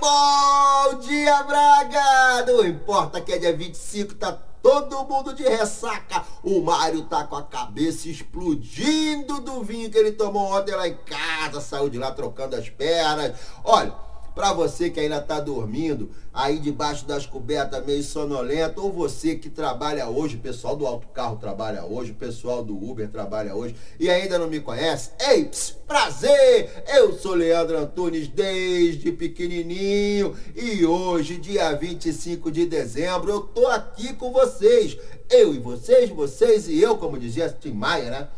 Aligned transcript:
bom 0.00 0.98
dia, 1.00 1.42
Braga. 1.42 2.46
Não 2.46 2.64
importa 2.64 3.20
que 3.20 3.32
é 3.32 3.38
dia 3.38 3.56
25, 3.56 4.14
tá 4.14 4.32
todo 4.62 5.04
mundo 5.04 5.34
de 5.34 5.42
ressaca. 5.42 6.24
O 6.42 6.60
Mário 6.60 7.02
tá 7.02 7.24
com 7.24 7.36
a 7.36 7.42
cabeça 7.42 8.08
explodindo 8.08 9.40
do 9.40 9.62
vinho 9.62 9.90
que 9.90 9.98
ele 9.98 10.12
tomou 10.12 10.52
ontem 10.52 10.74
lá 10.74 10.88
em 10.88 10.96
casa, 10.96 11.60
saiu 11.60 11.88
de 11.88 11.98
lá 11.98 12.12
trocando 12.12 12.56
as 12.56 12.68
pernas. 12.68 13.38
Olha, 13.64 13.92
para 14.38 14.52
você 14.52 14.88
que 14.88 15.00
ainda 15.00 15.20
tá 15.20 15.40
dormindo, 15.40 16.10
aí 16.32 16.60
debaixo 16.60 17.04
das 17.04 17.26
cobertas 17.26 17.84
meio 17.84 18.04
sonolento, 18.04 18.80
ou 18.80 18.92
você 18.92 19.34
que 19.34 19.50
trabalha 19.50 20.08
hoje, 20.08 20.36
o 20.36 20.38
pessoal 20.38 20.76
do 20.76 20.86
autocarro 20.86 21.38
trabalha 21.38 21.84
hoje, 21.84 22.12
o 22.12 22.14
pessoal 22.14 22.62
do 22.62 22.76
Uber 22.76 23.08
trabalha 23.08 23.52
hoje 23.52 23.74
e 23.98 24.08
ainda 24.08 24.38
não 24.38 24.46
me 24.46 24.60
conhece, 24.60 25.10
ei, 25.18 25.50
prazer! 25.88 26.84
Eu 26.86 27.18
sou 27.18 27.34
Leandro 27.34 27.78
Antunes 27.78 28.28
desde 28.28 29.10
pequenininho 29.10 30.36
e 30.54 30.86
hoje, 30.86 31.36
dia 31.36 31.72
25 31.72 32.48
de 32.52 32.64
dezembro, 32.64 33.32
eu 33.32 33.40
tô 33.40 33.66
aqui 33.66 34.12
com 34.12 34.30
vocês. 34.32 34.96
Eu 35.28 35.52
e 35.52 35.58
vocês, 35.58 36.10
vocês 36.10 36.68
e 36.68 36.80
eu, 36.80 36.96
como 36.96 37.18
dizia 37.18 37.48
Tim 37.50 37.72
Maia, 37.72 38.08
né? 38.08 38.28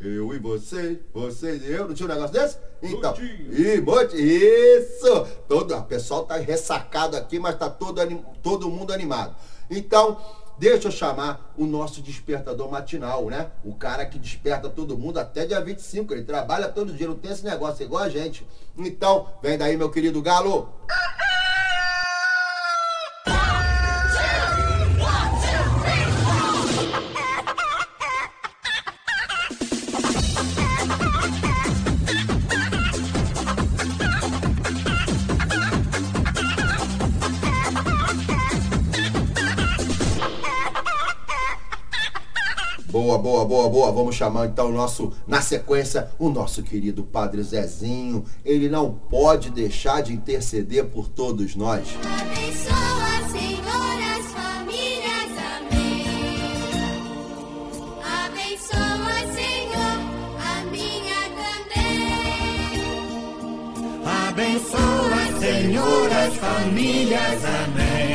Eu 0.00 0.32
e 0.32 0.38
você, 0.38 1.00
vocês 1.12 1.62
e 1.62 1.72
eu. 1.72 1.88
Não 1.88 1.94
tinha 1.94 2.08
um 2.08 2.12
negócio 2.12 2.32
desse? 2.32 2.56
Então. 2.80 3.14
E, 3.18 3.80
bote, 3.80 4.16
isso! 4.16 5.26
Todo, 5.48 5.74
o 5.74 5.82
pessoal 5.84 6.24
tá 6.24 6.36
ressacado 6.36 7.16
aqui, 7.16 7.38
mas 7.40 7.56
tá 7.56 7.68
todo, 7.68 8.00
todo 8.40 8.70
mundo 8.70 8.92
animado. 8.92 9.34
Então, 9.68 10.16
deixa 10.56 10.86
eu 10.86 10.92
chamar 10.92 11.52
o 11.58 11.66
nosso 11.66 12.00
despertador 12.00 12.70
matinal, 12.70 13.26
né? 13.26 13.50
O 13.64 13.74
cara 13.74 14.06
que 14.06 14.20
desperta 14.20 14.68
todo 14.68 14.96
mundo 14.96 15.18
até 15.18 15.44
dia 15.44 15.60
25. 15.60 16.14
Ele 16.14 16.22
trabalha 16.22 16.68
todo 16.68 16.92
dia, 16.92 17.08
não 17.08 17.16
tem 17.16 17.32
esse 17.32 17.44
negócio 17.44 17.84
igual 17.84 18.04
a 18.04 18.08
gente. 18.08 18.46
Então, 18.76 19.28
vem 19.42 19.58
daí, 19.58 19.76
meu 19.76 19.90
querido 19.90 20.22
Galo. 20.22 20.72
Boa, 43.28 43.44
boa, 43.44 43.68
boa. 43.68 43.92
Vamos 43.92 44.16
chamar 44.16 44.46
então 44.46 44.70
o 44.70 44.72
nosso, 44.72 45.12
na 45.26 45.42
sequência, 45.42 46.08
o 46.18 46.30
nosso 46.30 46.62
querido 46.62 47.02
Padre 47.02 47.42
Zezinho. 47.42 48.24
Ele 48.42 48.70
não 48.70 48.90
pode 48.90 49.50
deixar 49.50 50.02
de 50.02 50.14
interceder 50.14 50.86
por 50.86 51.10
todos 51.10 51.54
nós. 51.54 51.88
Abençoa, 52.22 53.28
Senhor, 53.30 53.98
as 54.16 54.24
famílias. 54.32 55.30
Amém. 55.58 56.06
Abençoa, 58.24 59.18
Senhor, 59.34 59.98
a 60.40 60.64
minha 60.70 61.20
também. 61.36 62.80
Abençoa, 64.26 65.22
Senhor, 65.38 66.10
as 66.12 66.34
famílias. 66.34 67.44
Amém. 67.44 68.08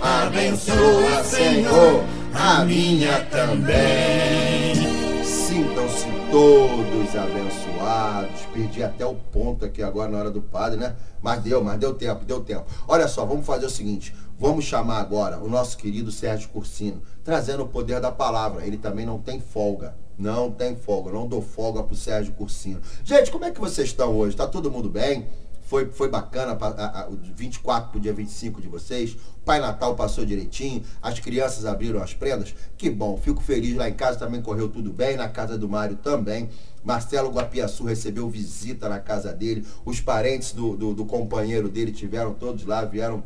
Abençoa, 0.00 1.24
Senhor, 1.24 2.04
a 2.48 2.64
minha 2.64 3.26
também. 3.26 4.74
Sintam-se 5.22 6.06
todos 6.30 7.14
abençoados. 7.14 8.40
Perdi 8.54 8.82
até 8.82 9.04
o 9.04 9.14
ponto 9.14 9.66
aqui 9.66 9.82
agora 9.82 10.10
na 10.10 10.18
hora 10.18 10.30
do 10.30 10.40
padre, 10.40 10.78
né? 10.78 10.96
Mas 11.20 11.42
deu, 11.42 11.62
mas 11.62 11.78
deu 11.78 11.92
tempo, 11.92 12.24
deu 12.24 12.40
tempo. 12.40 12.64
Olha 12.86 13.06
só, 13.06 13.26
vamos 13.26 13.44
fazer 13.44 13.66
o 13.66 13.70
seguinte. 13.70 14.14
Vamos 14.38 14.64
chamar 14.64 14.98
agora 14.98 15.38
o 15.38 15.48
nosso 15.48 15.76
querido 15.76 16.10
Sérgio 16.10 16.48
Cursino, 16.48 17.02
trazendo 17.22 17.64
o 17.64 17.68
poder 17.68 18.00
da 18.00 18.10
palavra. 18.10 18.64
Ele 18.64 18.78
também 18.78 19.04
não 19.04 19.18
tem 19.18 19.40
folga. 19.40 19.94
Não 20.16 20.50
tem 20.50 20.74
folga, 20.74 21.12
não 21.12 21.28
dou 21.28 21.42
folga 21.42 21.82
pro 21.82 21.94
Sérgio 21.94 22.32
Cursino. 22.32 22.80
Gente, 23.04 23.30
como 23.30 23.44
é 23.44 23.50
que 23.50 23.60
vocês 23.60 23.88
estão 23.88 24.16
hoje? 24.16 24.34
Tá 24.34 24.46
todo 24.46 24.70
mundo 24.70 24.88
bem? 24.88 25.28
Foi, 25.68 25.84
foi 25.92 26.08
bacana, 26.08 26.56
a, 26.58 27.02
a, 27.02 27.08
o 27.10 27.18
24 27.36 27.90
pro 27.90 28.00
dia 28.00 28.14
25 28.14 28.58
de 28.62 28.68
vocês. 28.68 29.12
O 29.12 29.44
Pai 29.44 29.60
Natal 29.60 29.94
passou 29.94 30.24
direitinho. 30.24 30.82
As 31.02 31.20
crianças 31.20 31.66
abriram 31.66 32.02
as 32.02 32.14
prendas. 32.14 32.54
Que 32.78 32.88
bom, 32.88 33.18
fico 33.18 33.42
feliz. 33.42 33.76
Lá 33.76 33.86
em 33.86 33.92
casa 33.92 34.18
também 34.18 34.40
correu 34.40 34.70
tudo 34.70 34.90
bem. 34.90 35.14
Na 35.18 35.28
casa 35.28 35.58
do 35.58 35.68
Mário 35.68 35.96
também. 35.96 36.48
Marcelo 36.82 37.30
Guapiaçu 37.30 37.84
recebeu 37.84 38.30
visita 38.30 38.88
na 38.88 38.98
casa 38.98 39.30
dele. 39.30 39.66
Os 39.84 40.00
parentes 40.00 40.52
do, 40.52 40.74
do, 40.74 40.94
do 40.94 41.04
companheiro 41.04 41.68
dele 41.68 41.92
tiveram 41.92 42.32
todos 42.32 42.64
lá, 42.64 42.82
vieram 42.86 43.22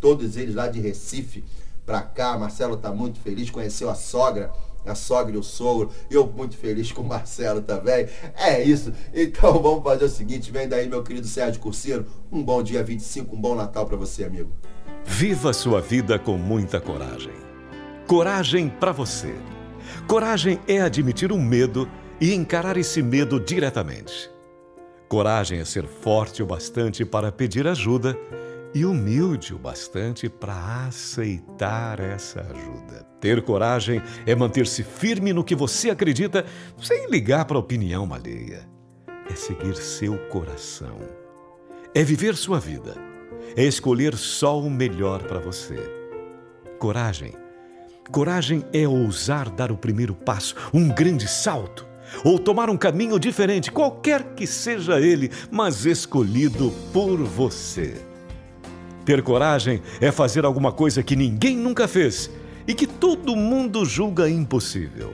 todos 0.00 0.36
eles 0.36 0.56
lá 0.56 0.66
de 0.66 0.80
Recife 0.80 1.44
pra 1.86 2.02
cá. 2.02 2.36
Marcelo 2.36 2.76
tá 2.76 2.92
muito 2.92 3.20
feliz, 3.20 3.50
conheceu 3.50 3.88
a 3.88 3.94
sogra 3.94 4.50
a 4.86 4.94
sogra 4.94 5.34
e 5.34 5.38
o 5.38 5.42
sogro, 5.42 5.90
eu 6.10 6.26
muito 6.26 6.56
feliz 6.56 6.92
com 6.92 7.02
o 7.02 7.06
Marcelo 7.06 7.62
também. 7.62 8.06
É 8.36 8.62
isso. 8.62 8.92
Então 9.12 9.54
vamos 9.62 9.82
fazer 9.82 10.04
o 10.04 10.08
seguinte, 10.08 10.50
vem 10.50 10.68
daí 10.68 10.88
meu 10.88 11.02
querido 11.02 11.26
Sérgio 11.26 11.60
Cursino, 11.60 12.04
um 12.30 12.42
bom 12.42 12.62
dia 12.62 12.82
25, 12.82 13.34
um 13.34 13.40
bom 13.40 13.54
Natal 13.54 13.86
para 13.86 13.96
você, 13.96 14.24
amigo. 14.24 14.50
Viva 15.04 15.52
sua 15.52 15.80
vida 15.80 16.18
com 16.18 16.36
muita 16.36 16.80
coragem. 16.80 17.32
Coragem 18.06 18.68
para 18.68 18.92
você. 18.92 19.34
Coragem 20.06 20.58
é 20.66 20.80
admitir 20.80 21.32
um 21.32 21.42
medo 21.42 21.88
e 22.20 22.32
encarar 22.34 22.76
esse 22.76 23.02
medo 23.02 23.38
diretamente. 23.38 24.30
Coragem 25.08 25.60
é 25.60 25.64
ser 25.64 25.86
forte 25.86 26.42
o 26.42 26.46
bastante 26.46 27.04
para 27.04 27.30
pedir 27.30 27.66
ajuda 27.66 28.18
e 28.74 28.84
humilde 28.84 29.54
o 29.54 29.58
bastante 29.58 30.28
para 30.28 30.86
aceitar 30.86 32.00
essa 32.00 32.40
ajuda. 32.40 33.06
Ter 33.20 33.40
coragem 33.42 34.02
é 34.26 34.34
manter-se 34.34 34.82
firme 34.82 35.32
no 35.32 35.44
que 35.44 35.54
você 35.54 35.90
acredita 35.90 36.44
sem 36.82 37.08
ligar 37.08 37.44
para 37.44 37.56
a 37.56 37.60
opinião 37.60 38.12
alheia. 38.12 38.68
É 39.30 39.34
seguir 39.36 39.76
seu 39.76 40.18
coração. 40.28 40.98
É 41.94 42.02
viver 42.02 42.34
sua 42.34 42.58
vida. 42.58 42.96
É 43.56 43.62
escolher 43.62 44.16
só 44.16 44.60
o 44.60 44.68
melhor 44.68 45.22
para 45.22 45.38
você. 45.38 45.78
Coragem. 46.78 47.32
Coragem 48.10 48.64
é 48.72 48.86
ousar 48.86 49.48
dar 49.48 49.70
o 49.70 49.78
primeiro 49.78 50.14
passo, 50.14 50.54
um 50.74 50.88
grande 50.88 51.26
salto, 51.26 51.86
ou 52.22 52.38
tomar 52.38 52.68
um 52.68 52.76
caminho 52.76 53.18
diferente, 53.18 53.72
qualquer 53.72 54.34
que 54.34 54.46
seja 54.46 55.00
ele, 55.00 55.30
mas 55.50 55.86
escolhido 55.86 56.70
por 56.92 57.16
você. 57.22 58.13
Ter 59.04 59.22
coragem 59.22 59.82
é 60.00 60.10
fazer 60.10 60.44
alguma 60.44 60.72
coisa 60.72 61.02
que 61.02 61.14
ninguém 61.14 61.56
nunca 61.56 61.86
fez 61.86 62.30
e 62.66 62.72
que 62.72 62.86
todo 62.86 63.36
mundo 63.36 63.84
julga 63.84 64.28
impossível. 64.28 65.12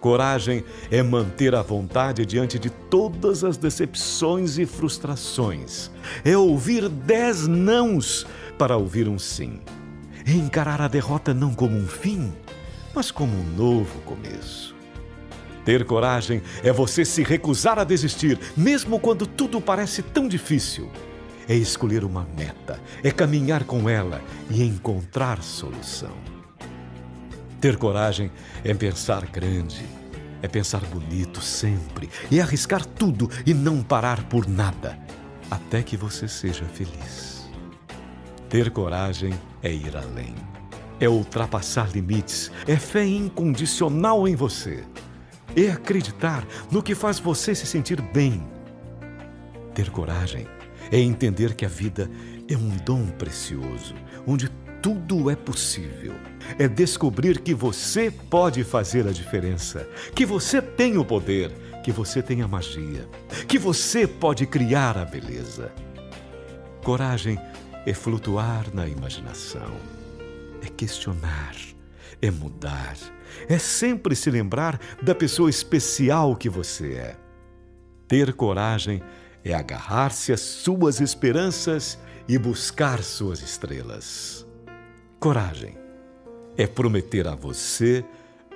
Coragem 0.00 0.64
é 0.90 1.02
manter 1.02 1.54
a 1.54 1.62
vontade 1.62 2.24
diante 2.24 2.58
de 2.58 2.70
todas 2.70 3.44
as 3.44 3.56
decepções 3.56 4.58
e 4.58 4.66
frustrações. 4.66 5.90
É 6.24 6.36
ouvir 6.36 6.88
dez 6.88 7.46
nãos 7.46 8.26
para 8.58 8.76
ouvir 8.76 9.08
um 9.08 9.18
sim. 9.18 9.60
É 10.26 10.32
encarar 10.32 10.80
a 10.80 10.88
derrota 10.88 11.34
não 11.34 11.54
como 11.54 11.76
um 11.76 11.86
fim, 11.86 12.32
mas 12.94 13.10
como 13.10 13.32
um 13.32 13.44
novo 13.56 14.00
começo. 14.00 14.74
Ter 15.64 15.84
coragem 15.84 16.42
é 16.64 16.72
você 16.72 17.04
se 17.04 17.22
recusar 17.22 17.78
a 17.78 17.84
desistir, 17.84 18.40
mesmo 18.56 18.98
quando 18.98 19.26
tudo 19.26 19.60
parece 19.60 20.02
tão 20.02 20.26
difícil 20.26 20.90
é 21.52 21.54
escolher 21.54 22.02
uma 22.02 22.26
meta, 22.34 22.80
é 23.04 23.10
caminhar 23.10 23.64
com 23.64 23.86
ela 23.86 24.22
e 24.48 24.62
encontrar 24.62 25.42
solução. 25.42 26.16
Ter 27.60 27.76
coragem 27.76 28.30
é 28.64 28.72
pensar 28.72 29.26
grande, 29.26 29.84
é 30.40 30.48
pensar 30.48 30.80
bonito 30.80 31.42
sempre, 31.42 32.08
e 32.30 32.40
arriscar 32.40 32.86
tudo 32.86 33.30
e 33.44 33.52
não 33.52 33.82
parar 33.82 34.24
por 34.24 34.48
nada, 34.48 34.98
até 35.50 35.82
que 35.82 35.94
você 35.94 36.26
seja 36.26 36.64
feliz. 36.64 37.46
Ter 38.48 38.70
coragem 38.70 39.34
é 39.62 39.70
ir 39.70 39.94
além, 39.94 40.34
é 40.98 41.06
ultrapassar 41.06 41.90
limites, 41.92 42.50
é 42.66 42.76
fé 42.76 43.04
incondicional 43.04 44.26
em 44.26 44.34
você, 44.34 44.84
é 45.54 45.70
acreditar 45.70 46.46
no 46.70 46.82
que 46.82 46.94
faz 46.94 47.18
você 47.18 47.54
se 47.54 47.66
sentir 47.66 48.00
bem. 48.00 48.42
Ter 49.74 49.90
coragem 49.90 50.46
É 50.46 50.61
entender 50.98 51.54
que 51.54 51.64
a 51.64 51.68
vida 51.68 52.10
é 52.48 52.56
um 52.56 52.76
dom 52.84 53.06
precioso, 53.06 53.94
onde 54.26 54.50
tudo 54.82 55.30
é 55.30 55.36
possível. 55.36 56.14
É 56.58 56.66
descobrir 56.66 57.40
que 57.40 57.54
você 57.54 58.10
pode 58.10 58.64
fazer 58.64 59.06
a 59.06 59.12
diferença, 59.12 59.88
que 60.14 60.26
você 60.26 60.60
tem 60.60 60.98
o 60.98 61.04
poder, 61.04 61.52
que 61.82 61.92
você 61.92 62.20
tem 62.20 62.42
a 62.42 62.48
magia, 62.48 63.08
que 63.46 63.58
você 63.58 64.06
pode 64.06 64.44
criar 64.44 64.98
a 64.98 65.04
beleza. 65.04 65.72
Coragem 66.84 67.38
é 67.86 67.94
flutuar 67.94 68.66
na 68.74 68.86
imaginação, 68.88 69.72
é 70.62 70.68
questionar, 70.68 71.54
é 72.20 72.30
mudar, 72.30 72.96
é 73.48 73.58
sempre 73.58 74.14
se 74.14 74.30
lembrar 74.30 74.80
da 75.00 75.14
pessoa 75.14 75.48
especial 75.48 76.36
que 76.36 76.48
você 76.48 76.94
é. 76.94 77.16
Ter 78.08 78.32
coragem 78.34 79.00
é 79.00 79.21
agarrar-se 79.50 80.32
às 80.32 80.40
suas 80.40 81.00
esperanças 81.00 81.98
e 82.28 82.36
buscar 82.38 83.02
suas 83.02 83.40
estrelas. 83.40 84.46
Coragem 85.18 85.76
é 86.56 86.66
prometer 86.66 87.26
a 87.26 87.34
você 87.34 88.04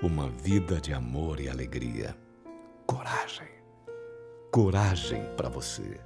uma 0.02 0.28
vida 0.28 0.80
de 0.80 0.92
amor 0.92 1.40
e 1.40 1.48
alegria. 1.48 2.14
Coragem. 2.86 3.48
Coragem 4.50 5.22
para 5.36 5.48
você. 5.48 5.98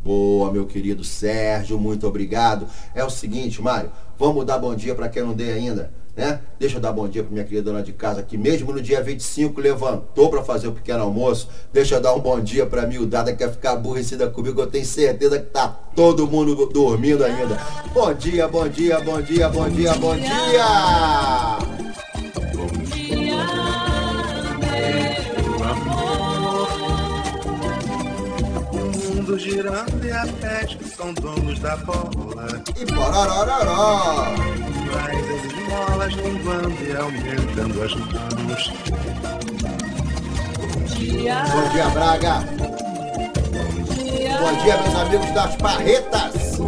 Boa, 0.00 0.52
meu 0.52 0.66
querido 0.66 1.02
Sérgio, 1.02 1.78
muito 1.78 2.06
obrigado. 2.06 2.68
É 2.94 3.02
o 3.02 3.10
seguinte, 3.10 3.60
Mário, 3.60 3.90
vamos 4.18 4.44
dar 4.44 4.58
bom 4.58 4.74
dia 4.74 4.94
para 4.94 5.08
quem 5.08 5.22
não 5.22 5.34
dei 5.34 5.52
ainda, 5.52 5.92
né? 6.16 6.40
Deixa 6.58 6.78
eu 6.78 6.80
dar 6.80 6.92
bom 6.92 7.06
dia 7.06 7.22
para 7.22 7.30
minha 7.30 7.44
querida 7.44 7.70
dona 7.70 7.82
de 7.82 7.92
casa 7.92 8.22
que 8.22 8.38
mesmo 8.38 8.72
no 8.72 8.80
dia 8.80 9.02
25 9.02 9.60
levantou 9.60 10.30
para 10.30 10.42
fazer 10.42 10.68
o 10.68 10.72
pequeno 10.72 11.02
almoço. 11.02 11.48
Deixa 11.72 11.96
eu 11.96 12.00
dar 12.00 12.14
um 12.14 12.20
bom 12.20 12.40
dia 12.40 12.64
para 12.64 12.82
a 12.82 12.86
miudada 12.86 13.32
que 13.32 13.38
quer 13.38 13.52
ficar 13.52 13.72
aborrecida 13.72 14.28
comigo. 14.30 14.60
Eu 14.60 14.66
tenho 14.66 14.86
certeza 14.86 15.38
que 15.38 15.50
tá 15.50 15.68
todo 15.68 16.26
mundo 16.26 16.66
dormindo 16.66 17.22
ainda. 17.22 17.60
Bom 17.92 18.14
dia, 18.14 18.48
bom 18.48 18.66
dia, 18.66 18.98
bom 19.00 19.20
dia, 19.20 19.48
bom 19.50 19.68
dia, 19.68 19.94
bom 19.94 20.16
dia. 20.16 21.58
O 22.14 22.15
mundo 29.26 29.38
girando 29.40 30.06
e 30.06 30.12
a 30.12 30.24
pet 30.40 30.78
são 30.96 31.12
donos 31.14 31.58
da 31.58 31.76
bola. 31.78 32.46
E 32.80 32.86
pororororó. 32.86 34.26
Mas 34.92 35.30
as 35.30 35.44
esmolas 35.52 36.12
linguando 36.12 36.76
e 36.84 36.96
aumentando 36.96 37.82
as 37.82 37.94
mãos. 37.94 38.72
Bom 41.52 41.68
dia, 41.72 41.88
Braga. 41.90 42.44
Bom 44.40 44.52
dia, 44.62 44.76
meus 44.76 44.94
amigos 44.94 45.30
das 45.32 45.56
Barretas. 45.56 46.60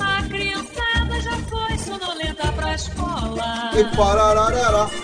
A 0.00 0.22
criançada 0.22 1.20
já 1.20 1.36
foi 1.50 1.78
sonolenta 1.78 2.52
pra 2.52 2.74
escola. 2.74 3.70
E 3.74 3.84
pororororó. 3.94 4.99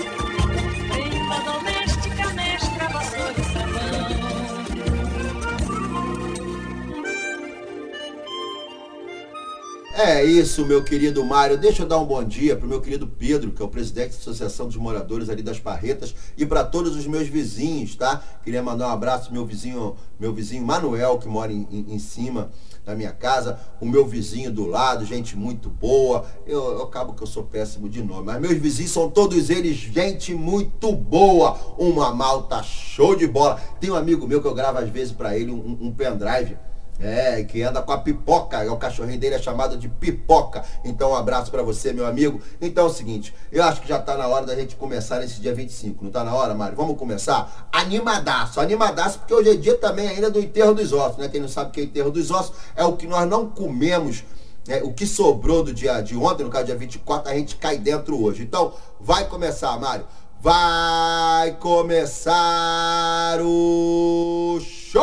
É 9.98 10.22
isso, 10.22 10.66
meu 10.66 10.84
querido 10.84 11.25
Mário. 11.25 11.56
Deixa 11.56 11.82
eu 11.82 11.87
dar 11.88 11.96
um 11.96 12.04
bom 12.04 12.22
dia 12.22 12.54
pro 12.54 12.69
meu 12.69 12.82
querido 12.82 13.06
Pedro, 13.06 13.50
que 13.52 13.62
é 13.62 13.64
o 13.64 13.69
presidente 13.69 14.10
da 14.10 14.16
Associação 14.19 14.66
dos 14.66 14.76
Moradores 14.76 15.31
ali 15.31 15.43
das 15.43 15.58
Barretas, 15.58 16.14
e 16.37 16.44
para 16.44 16.62
todos 16.64 16.94
os 16.94 17.06
meus 17.06 17.28
vizinhos, 17.28 17.96
tá? 17.96 18.22
Queria 18.44 18.62
mandar 18.62 18.88
um 18.88 18.90
abraço 18.90 19.25
pro 19.26 19.32
meu 19.32 19.46
vizinho, 19.46 19.96
meu 20.20 20.34
vizinho 20.34 20.62
Manuel, 20.66 21.19
que 21.19 21.26
mora 21.26 21.50
em, 21.50 21.66
em- 21.70 21.94
em 21.94 21.98
cima 21.98 22.50
da 22.84 22.94
minha 22.94 23.10
casa, 23.10 23.58
o 23.81 23.87
meu 23.87 24.06
vizinho 24.06 24.52
do 24.52 24.66
lado, 24.66 25.02
gente 25.06 25.34
muito 25.34 25.70
boa. 25.70 26.26
Eu, 26.46 26.62
eu 26.72 26.82
acabo 26.82 27.14
que 27.14 27.22
eu 27.22 27.26
sou 27.26 27.44
péssimo 27.44 27.88
de 27.88 28.02
nome, 28.02 28.26
mas 28.26 28.38
meus 28.40 28.58
vizinhos 28.58 28.92
são 28.92 29.08
todos 29.10 29.49
eles 29.49 29.76
gente 29.76 30.34
muito 30.34 30.92
boa. 30.92 31.58
Uma 31.78 32.14
malta 32.14 32.62
show 32.62 33.16
de 33.16 33.26
bola. 33.26 33.58
Tem 33.81 33.90
um 33.90 33.96
amigo 33.96 34.26
meu 34.28 34.42
que 34.42 34.46
eu 34.46 34.54
gravo 34.54 34.76
às 34.78 34.90
vezes 34.90 35.12
para 35.12 35.38
ele 35.38 35.50
um, 35.50 35.78
um 35.81 35.90
pendrive. 35.90 36.58
É, 36.98 37.43
que 37.44 37.62
anda 37.62 37.82
com 37.82 37.93
a 37.93 37.98
pipoca, 37.98 38.64
é 38.64 38.70
o 38.70 38.76
cachorrinho 38.76 39.20
dele 39.20 39.34
é 39.34 39.38
chamado 39.38 39.76
de 39.76 39.87
pipoca. 39.87 40.64
Então, 40.82 41.10
um 41.10 41.14
abraço 41.14 41.50
pra 41.50 41.62
você, 41.62 41.93
meu 41.93 42.06
amigo. 42.06 42.40
Então 42.58 42.87
é 42.87 42.88
o 42.88 42.93
seguinte, 42.93 43.34
eu 43.52 43.62
acho 43.62 43.82
que 43.82 43.88
já 43.88 43.98
tá 43.98 44.16
na 44.16 44.26
hora 44.26 44.46
da 44.46 44.54
gente 44.54 44.76
começar 44.76 45.19
nesse 45.19 45.40
dia 45.40 45.54
25. 45.54 46.02
Não 46.02 46.10
tá 46.10 46.25
na 46.25 46.34
hora, 46.34 46.54
Mário? 46.54 46.75
Vamos 46.75 46.96
começar? 46.96 47.69
Animadaço, 47.70 48.60
animadaço, 48.60 49.19
porque 49.19 49.34
hoje 49.34 49.50
é 49.50 49.54
dia 49.56 49.76
também 49.76 50.08
ainda 50.08 50.31
do 50.31 50.40
enterro 50.40 50.75
dos 50.75 50.93
ossos, 50.93 51.19
né? 51.19 51.28
Quem 51.28 51.40
não 51.40 51.48
sabe 51.48 51.69
o 51.69 51.72
que 51.72 51.81
é 51.81 51.84
enterro 51.84 52.10
dos 52.10 52.31
ossos 52.31 52.56
é 52.75 52.84
o 52.84 52.96
que 52.96 53.06
nós 53.06 53.28
não 53.28 53.46
comemos. 53.50 54.25
né? 54.66 54.81
o 54.82 54.92
que 54.92 55.06
sobrou 55.06 55.62
do 55.62 55.75
dia 55.75 56.00
de 56.00 56.16
ontem, 56.16 56.44
no 56.44 56.50
caso 56.50 56.64
dia 56.64 56.76
24, 56.76 57.31
a 57.31 57.34
gente 57.34 57.56
cai 57.56 57.76
dentro 57.76 58.20
hoje. 58.20 58.42
Então, 58.42 58.72
vai 58.99 59.26
começar, 59.26 59.78
Mário. 59.78 60.06
Vai 60.46 61.50
começar 61.58 63.40
o 63.43 64.60
show! 64.60 65.02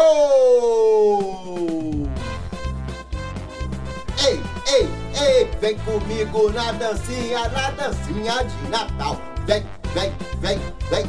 Ei, 4.25 4.41
ei, 4.73 4.87
ei, 5.21 5.45
vem 5.59 5.77
comigo 5.79 6.49
na 6.49 6.71
dancinha, 6.71 7.49
na 7.49 7.71
dancinha 7.71 8.41
de 8.41 8.69
Natal. 8.69 9.19
Vem, 9.45 9.65
vem, 9.93 10.13
vem, 10.39 10.57
vem. 10.89 11.05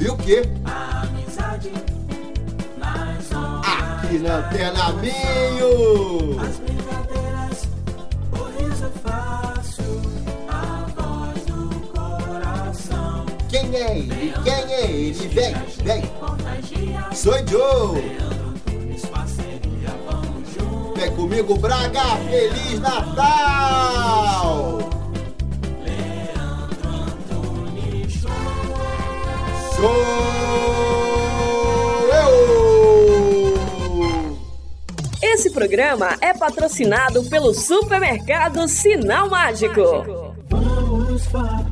E 0.00 0.08
o 0.08 0.16
quê? 0.16 0.42
Aqui 4.02 4.18
na 4.18 4.38
Antena 4.38 4.92
Minho. 4.94 6.97
Quem 13.98 14.12
é 14.12 14.12
ele? 14.12 14.32
Quem 14.44 14.52
é 14.52 14.90
ele? 14.90 15.28
Vem, 15.28 15.54
vem. 15.82 16.02
Sou 17.12 17.34
Joe. 17.46 18.16
Vem 20.96 21.14
comigo, 21.14 21.56
Braga. 21.58 22.16
Feliz 22.30 22.80
Natal. 22.80 24.78
Sou 29.76 29.94
eu. 32.12 33.54
Esse 35.22 35.50
programa 35.50 36.16
é 36.20 36.32
patrocinado 36.34 37.24
pelo 37.24 37.54
supermercado 37.54 38.66
Sinal 38.68 39.28
Mágico. 39.28 39.82
Vamos. 40.48 41.67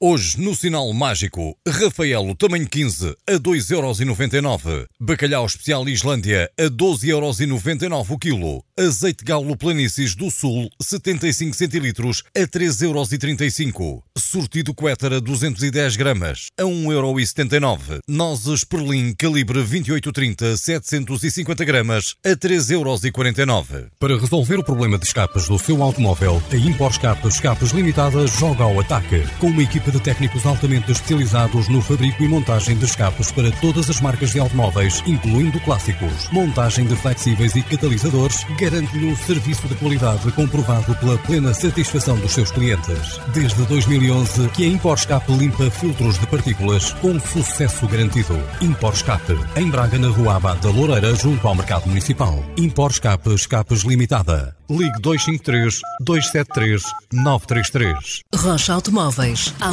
Hoje, 0.00 0.40
no 0.40 0.54
Sinal 0.54 0.92
Mágico, 0.92 1.56
Rafaelo 1.66 2.32
tamanho 2.32 2.68
15 2.68 3.16
a 3.26 3.32
2,99€. 3.32 4.86
Bacalhau 5.00 5.44
especial 5.44 5.88
Islândia 5.88 6.48
a 6.56 6.70
12,99€ 6.70 8.06
o 8.08 8.16
quilo. 8.16 8.62
Azeite 8.78 9.24
galo 9.24 9.56
Planícies 9.56 10.14
do 10.14 10.30
Sul 10.30 10.70
75 10.80 11.52
centilitros 11.52 12.22
a 12.32 12.42
3,35€. 12.42 14.00
Sortido 14.16 14.72
Quétara 14.72 15.20
210 15.20 15.96
gramas 15.96 16.46
a 16.56 16.62
1,79€. 16.62 17.98
Nozes 18.06 18.62
Perlim 18.62 19.12
calibre 19.14 19.58
2830 19.64 20.56
750 20.58 21.64
gramas 21.64 22.14
a 22.24 22.36
3,49€. 22.36 23.88
Para 23.98 24.16
resolver 24.16 24.60
o 24.60 24.64
problema 24.64 24.96
de 24.96 25.06
escapes 25.06 25.48
do 25.48 25.58
seu 25.58 25.82
automóvel, 25.82 26.40
a 26.52 26.56
Impor 26.56 26.92
Escapes 26.92 27.34
Escapes 27.34 27.70
Limitada 27.72 28.28
joga 28.28 28.62
ao 28.62 28.78
ataque. 28.78 29.26
Com 29.40 29.48
uma 29.48 29.62
de 29.90 30.00
técnicos 30.00 30.46
altamente 30.46 30.92
especializados 30.92 31.68
no 31.68 31.80
fabrico 31.80 32.22
e 32.22 32.28
montagem 32.28 32.76
de 32.76 32.84
escapes 32.84 33.30
para 33.32 33.50
todas 33.52 33.90
as 33.90 34.00
marcas 34.00 34.32
de 34.32 34.38
automóveis, 34.38 35.02
incluindo 35.06 35.60
clássicos. 35.60 36.28
Montagem 36.30 36.86
de 36.86 36.96
flexíveis 36.96 37.54
e 37.54 37.62
catalisadores 37.62 38.44
garante-lhe 38.58 39.06
um 39.06 39.16
serviço 39.16 39.66
de 39.68 39.74
qualidade 39.76 40.30
comprovado 40.32 40.94
pela 40.96 41.18
plena 41.18 41.54
satisfação 41.54 42.16
dos 42.16 42.32
seus 42.32 42.50
clientes. 42.50 43.20
Desde 43.32 43.62
2011 43.64 44.48
que 44.48 44.64
a 44.64 44.68
Impor 44.68 44.96
Escape 44.96 45.32
limpa 45.32 45.70
filtros 45.70 46.18
de 46.18 46.26
partículas 46.26 46.92
com 46.94 47.18
sucesso 47.20 47.86
garantido. 47.86 48.38
Impor 48.60 48.92
Escape, 48.92 49.38
em 49.56 49.70
Braga, 49.70 49.98
na 49.98 50.08
Rua 50.08 50.36
Abad 50.36 50.60
da 50.60 50.70
Loureira, 50.70 51.14
junto 51.14 51.46
ao 51.46 51.54
Mercado 51.54 51.86
Municipal. 51.86 52.44
Impor 52.56 52.90
Escape 52.90 53.34
Escapes 53.34 53.82
Limitada. 53.82 54.56
Ligue 54.70 55.00
253 55.00 55.80
273 56.00 56.82
933. 57.12 58.22
Rocha 58.34 58.74
Automóveis, 58.74 59.54
há 59.58 59.72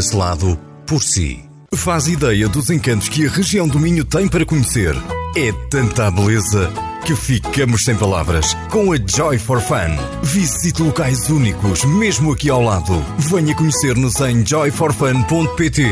desse 0.00 0.16
lado 0.16 0.58
por 0.86 1.02
si. 1.02 1.44
Faz 1.74 2.08
ideia 2.08 2.48
dos 2.48 2.70
encantos 2.70 3.06
que 3.10 3.26
a 3.26 3.30
região 3.30 3.68
do 3.68 3.78
Minho 3.78 4.02
tem 4.02 4.26
para 4.26 4.46
conhecer. 4.46 4.96
É 5.36 5.52
tanta 5.68 6.10
beleza 6.10 6.72
que 7.04 7.14
ficamos 7.14 7.84
sem 7.84 7.94
palavras 7.94 8.54
com 8.70 8.92
a 8.92 8.96
Joy 8.96 9.38
for 9.38 9.60
Fun. 9.60 9.94
Visite 10.22 10.82
locais 10.82 11.28
únicos, 11.28 11.84
mesmo 11.84 12.32
aqui 12.32 12.48
ao 12.48 12.62
lado. 12.62 13.04
Venha 13.18 13.54
conhecer-nos 13.54 14.18
em 14.20 14.44
joyforfun.pt. 14.44 15.84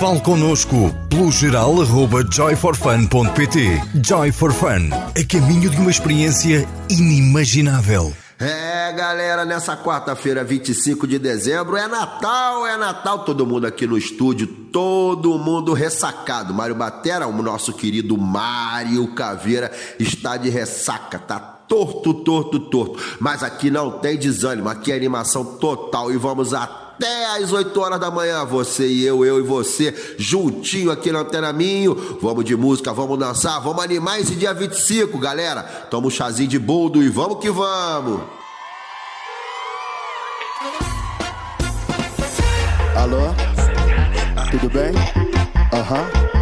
Fale 0.00 0.20
connosco 0.20 0.92
pelo 1.08 1.30
geral 1.30 1.80
arroba 1.80 2.26
joyforfun.pt. 2.28 3.80
Joy 4.04 4.32
for 4.32 4.52
Fun, 4.52 4.90
a 4.90 5.24
caminho 5.24 5.70
de 5.70 5.76
uma 5.76 5.90
experiência 5.90 6.66
inimaginável. 6.90 8.12
É, 8.44 8.90
galera, 8.90 9.44
nessa 9.44 9.76
quarta-feira, 9.76 10.42
25 10.42 11.06
de 11.06 11.16
dezembro, 11.16 11.76
é 11.76 11.86
Natal, 11.86 12.66
é 12.66 12.76
Natal. 12.76 13.20
Todo 13.20 13.46
mundo 13.46 13.68
aqui 13.68 13.86
no 13.86 13.96
estúdio, 13.96 14.48
todo 14.48 15.38
mundo 15.38 15.72
ressacado. 15.72 16.52
Mário 16.52 16.74
Batera, 16.74 17.28
o 17.28 17.40
nosso 17.40 17.72
querido 17.72 18.18
Mário 18.18 19.14
Caveira, 19.14 19.70
está 19.96 20.36
de 20.36 20.48
ressaca, 20.48 21.20
tá 21.20 21.38
torto, 21.38 22.12
torto, 22.12 22.58
torto. 22.58 22.98
Mas 23.20 23.44
aqui 23.44 23.70
não 23.70 23.92
tem 24.00 24.18
desânimo, 24.18 24.68
aqui 24.68 24.90
é 24.90 24.96
animação 24.96 25.44
total 25.44 26.10
e 26.10 26.16
vamos 26.16 26.52
até 26.52 26.82
às 27.06 27.52
8 27.52 27.80
horas 27.80 28.00
da 28.00 28.10
manhã, 28.10 28.44
você 28.44 28.86
e 28.86 29.04
eu, 29.04 29.24
eu 29.24 29.38
e 29.38 29.42
você, 29.42 29.94
juntinho 30.18 30.90
aqui 30.90 31.10
na 31.10 31.20
Antena 31.20 31.52
Minho. 31.52 32.18
Vamos 32.20 32.44
de 32.44 32.56
música, 32.56 32.92
vamos 32.92 33.18
dançar, 33.18 33.60
vamos 33.60 33.82
animar 33.82 34.20
esse 34.20 34.34
dia 34.34 34.52
25, 34.54 35.18
galera. 35.18 35.62
Toma 35.90 36.06
um 36.06 36.10
chazinho 36.10 36.48
de 36.48 36.58
boldo 36.58 37.02
e 37.02 37.08
vamos 37.08 37.38
que 37.38 37.50
vamos. 37.50 38.20
Alô? 42.96 43.34
Tudo 44.50 44.70
bem? 44.70 44.92
Aham. 45.72 46.32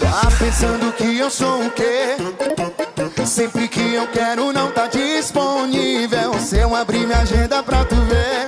Tá 0.00 0.30
pensando 0.38 0.92
que 0.92 1.18
eu 1.18 1.30
sou 1.30 1.66
o 1.66 1.70
quê? 1.70 2.93
Sempre 3.34 3.66
que 3.66 3.94
eu 3.94 4.06
quero 4.06 4.52
não 4.52 4.70
tá 4.70 4.86
disponível. 4.86 6.38
Se 6.38 6.56
eu 6.56 6.72
abrir 6.72 7.04
minha 7.04 7.18
agenda 7.18 7.64
pra 7.64 7.84
tu 7.84 7.96
ver, 7.96 8.46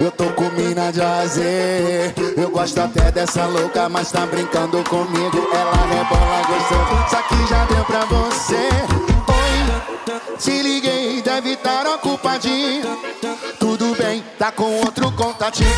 eu 0.00 0.10
tô 0.10 0.24
com 0.30 0.50
mina 0.50 0.90
de 0.90 1.00
azer. 1.00 2.12
Eu 2.36 2.50
gosto 2.50 2.80
até 2.80 3.12
dessa 3.12 3.46
louca, 3.46 3.88
mas 3.88 4.10
tá 4.10 4.26
brincando 4.26 4.82
comigo. 4.90 5.48
Ela 5.52 5.76
rebola 5.86 6.42
gostoso, 6.48 7.06
isso 7.06 7.16
aqui 7.16 7.46
já 7.48 7.64
deu 7.66 7.84
pra 7.84 8.04
você. 8.06 8.68
Oi, 9.28 10.36
te 10.38 10.62
liguei, 10.62 11.22
deve 11.22 11.52
estar 11.52 11.86
ocupadinho. 11.86 12.98
Tudo 13.60 13.94
bem, 13.94 14.24
tá 14.36 14.50
com 14.50 14.80
outro 14.80 15.12
contatinho. 15.12 15.70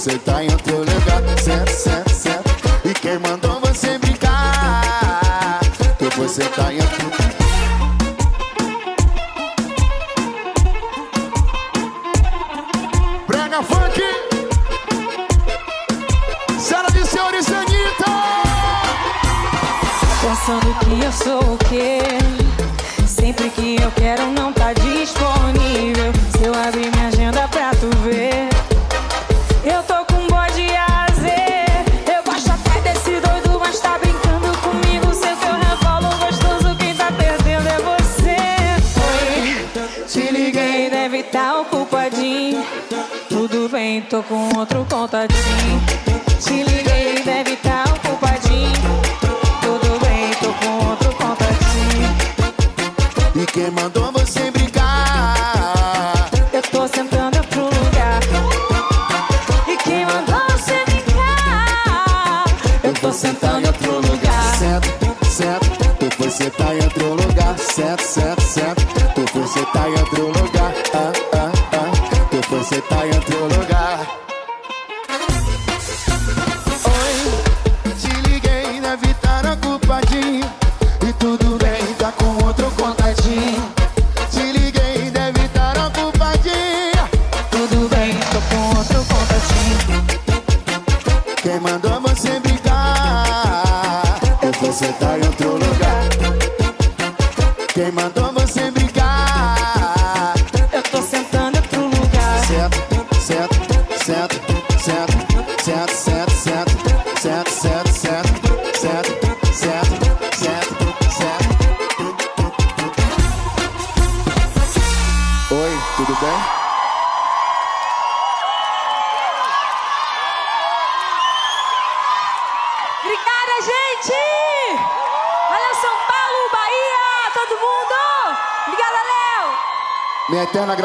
Você 0.00 0.18
tá 0.18 0.42
entrando 0.42 0.79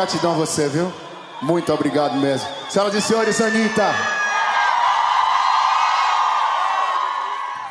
gratidão 0.05 0.33
a 0.33 0.35
você, 0.35 0.69
viu? 0.69 0.93
Muito 1.41 1.73
obrigado 1.73 2.15
mesmo. 2.17 2.47
Senhoras 2.69 2.93
e 2.93 3.01
senhores, 3.01 3.41
Anitta. 3.41 3.91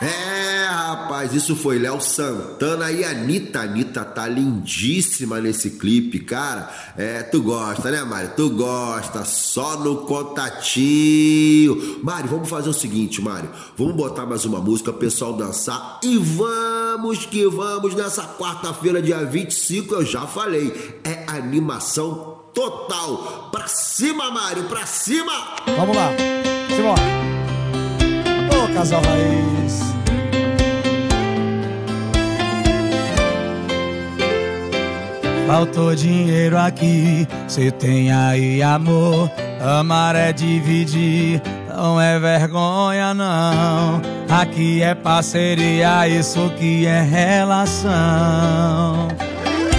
É, 0.03 0.67
rapaz, 0.69 1.33
isso 1.33 1.55
foi 1.55 1.79
Léo 1.79 2.01
Santana 2.01 2.91
e 2.91 3.05
Anitta. 3.05 3.61
Anitta 3.61 4.04
tá 4.15 4.29
lindíssima 4.29 5.41
nesse 5.41 5.71
clipe, 5.71 6.21
cara. 6.21 6.71
É, 6.97 7.23
tu 7.23 7.43
gosta, 7.43 7.91
né, 7.91 8.03
Mário? 8.05 8.31
Tu 8.37 8.51
gosta, 8.51 9.25
só 9.25 9.79
no 9.79 9.99
contatinho. 9.99 11.75
Mário, 12.03 12.31
vamos 12.31 12.49
fazer 12.49 12.69
o 12.69 12.75
seguinte, 12.75 13.21
Mário. 13.21 13.51
Vamos 13.77 13.95
botar 13.95 14.25
mais 14.25 14.45
uma 14.45 14.61
música, 14.61 14.91
o 14.91 14.95
pessoal 14.95 15.33
dançar 15.33 16.01
e 16.03 16.17
vamos 16.17 17.27
que 17.27 17.47
vamos 17.49 17.95
nessa 17.95 18.23
quarta-feira, 18.23 19.03
dia 19.03 19.25
25, 19.25 19.95
eu 19.95 20.05
já 20.05 20.27
falei. 20.27 21.01
É 21.05 21.25
animação 21.29 22.45
total. 22.55 23.49
Pra 23.51 23.67
cima, 23.67 24.31
Mário, 24.31 24.65
pra 24.65 24.87
cima! 24.87 25.33
Vamos 25.77 25.97
lá. 25.97 26.11
Simbora. 26.75 27.03
Ô, 28.51 28.75
casal 28.75 29.03
raiz. 29.03 29.94
Faltou 35.47 35.95
dinheiro 35.95 36.59
aqui, 36.59 37.29
cê 37.47 37.71
tem 37.71 38.11
aí 38.13 38.63
amor. 38.63 39.31
Amar 39.61 40.17
é 40.17 40.33
dividir, 40.33 41.41
não 41.69 42.01
é 42.01 42.19
vergonha 42.19 43.15
não. 43.15 44.01
Aqui 44.29 44.83
é 44.83 44.95
parceria, 44.95 46.09
isso 46.09 46.51
que 46.59 46.87
é 46.87 47.03
relação. 47.03 47.93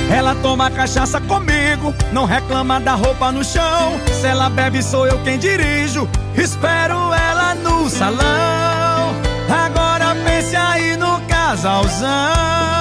Ela 0.10 0.36
toma 0.36 0.70
cachaça 0.70 1.20
comigo, 1.20 1.94
não 2.14 2.26
reclama 2.26 2.80
da 2.80 2.94
roupa 2.94 3.32
no 3.32 3.44
chão. 3.44 4.00
Se 4.22 4.28
ela 4.28 4.50
bebe, 4.50 4.84
sou 4.84 5.08
eu 5.08 5.18
quem 5.24 5.40
dirijo. 5.40 6.08
Espero 6.36 7.12
ela 7.14 7.56
no 7.56 7.90
salão. 7.90 9.16
Agora 9.50 10.16
pense 10.24 10.56
aí 10.56 10.96
no 10.96 11.20
casalzão. 11.22 12.75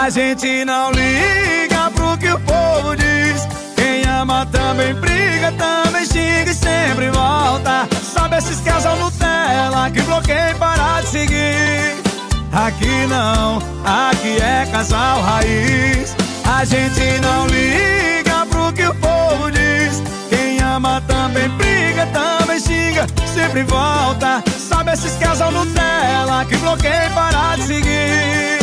A 0.00 0.08
gente 0.08 0.64
não 0.64 0.90
liga 0.92 1.90
pro 1.94 2.16
que 2.16 2.32
o 2.32 2.40
povo 2.40 2.96
diz. 2.96 3.46
Quem 3.76 4.02
ama 4.10 4.46
também 4.46 4.94
briga, 4.94 5.52
também 5.52 6.06
xinga 6.06 6.50
e 6.50 6.54
sempre 6.54 7.10
volta. 7.10 7.86
Sabe 8.02 8.38
esses 8.38 8.62
casal 8.62 8.96
Nutella 8.96 9.90
que 9.90 10.00
bloqueia 10.00 10.52
e 10.52 10.54
para 10.54 11.02
de 11.02 11.06
seguir. 11.06 12.02
Aqui 12.50 13.06
não, 13.10 13.58
aqui 13.84 14.40
é 14.40 14.66
casal 14.72 15.20
raiz. 15.20 16.16
A 16.50 16.64
gente 16.64 17.20
não 17.20 17.46
liga 17.48 18.46
pro 18.48 18.72
que 18.72 18.86
o 18.86 18.94
povo 18.94 19.50
diz. 19.50 20.02
Quem 20.30 20.60
ama 20.60 21.02
também 21.06 21.46
briga, 21.50 22.06
também 22.06 22.58
xinga, 22.58 23.06
sempre 23.34 23.64
volta. 23.64 24.42
Sabe 24.58 24.92
esses 24.92 25.14
casal 25.16 25.52
Nutella 25.52 26.46
que 26.46 26.56
bloqueia 26.56 27.06
e 27.06 27.10
para 27.10 27.56
de 27.56 27.62
seguir. 27.64 28.59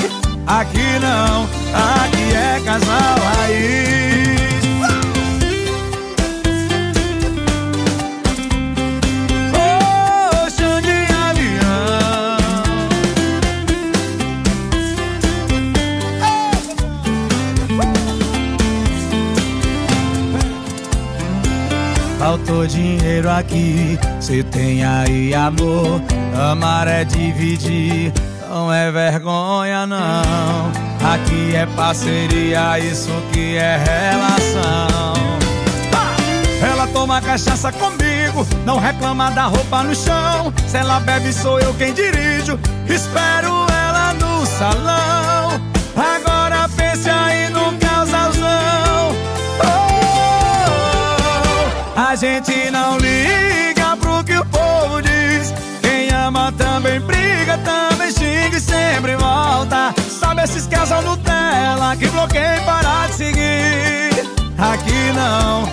Aqui 0.48 0.98
não, 1.02 1.44
aqui 1.74 2.34
é 2.34 2.62
casal 2.64 3.18
raiz. 3.36 4.64
Ô, 9.54 10.50
Xande 10.50 11.06
Avião. 11.30 12.38
Faltou 22.18 22.66
dinheiro 22.66 23.30
aqui, 23.30 24.00
cê 24.22 24.44
tem 24.44 24.86
aí 24.86 25.34
amor. 25.34 26.02
Amar 26.52 26.88
é 26.88 27.04
dividir, 27.04 28.14
não 28.58 28.74
é 28.74 28.92
vergonha 28.92 29.86
não. 29.86 30.72
Aqui 31.14 31.56
é 31.56 31.68
parceria, 31.76 32.80
isso 32.80 33.12
que 33.32 33.56
é 33.56 33.78
relação. 33.78 35.14
Ela 36.60 36.88
toma 36.88 37.22
cachaça 37.22 37.72
comigo, 37.72 38.48
não 38.66 38.80
reclama 38.80 39.30
da 39.30 39.46
roupa 39.46 39.84
no 39.84 39.96
chão. 39.96 40.52
Se 40.66 40.78
ela 40.78 41.00
bebe, 41.00 41.32
sou 41.32 41.60
eu 41.60 41.72
quem 41.76 41.94
dirijo. 41.94 42.60
Espero 42.90 43.68
ela 43.88 44.14
no 44.16 44.44
salão. 44.48 45.62
Agora 45.96 46.68
pense 46.76 47.08
aí 47.08 47.50
no 47.50 47.78
casalzão. 47.78 49.16
Oh, 51.96 52.00
a 52.00 52.16
gente 52.16 52.72
não 52.72 52.98
liga 52.98 53.96
pro 53.98 54.24
que 54.24 54.36
o 54.36 54.46
povo 54.46 55.00
diz. 55.04 55.54
Quem 55.82 56.10
ama 56.12 56.52
também 56.58 57.00
briga, 57.00 57.57
xinga 58.12 58.58
e 58.58 58.60
sempre 58.60 59.16
volta. 59.16 59.94
Sabe 60.10 60.44
esses 60.44 60.68
casal 60.68 61.02
Nutella 61.02 61.96
que 61.98 62.08
bloqueia 62.08 62.58
e 62.58 62.62
para 62.62 63.08
de 63.08 63.14
seguir. 63.14 64.38
Aqui 64.58 65.12
não, 65.14 65.64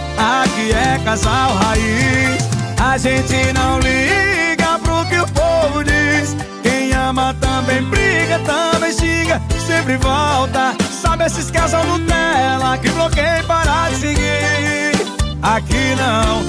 aqui 0.43 0.73
é 0.73 0.99
casal 1.05 1.55
raiz. 1.55 2.49
A 2.79 2.99
gente 2.99 3.53
não 3.53 3.79
liga 3.81 4.79
pro 4.83 5.07
que 5.07 5.19
o 5.19 5.27
povo 5.29 5.85
diz. 5.85 6.37
Quem 6.63 6.93
ama 6.93 7.35
também 7.41 7.83
briga, 7.85 8.39
também 8.41 8.93
xinga, 8.93 9.41
sempre 9.67 9.97
volta. 9.97 10.75
Sabe 11.03 11.25
esses 11.25 11.51
casal 11.51 11.85
Nutella 11.85 12.79
que 12.79 12.91
bloqueia 12.91 13.41
e 13.41 13.43
para 13.45 13.89
de 13.91 13.97
seguir. 13.97 14.95
Aqui 15.43 15.95
não, 15.97 16.41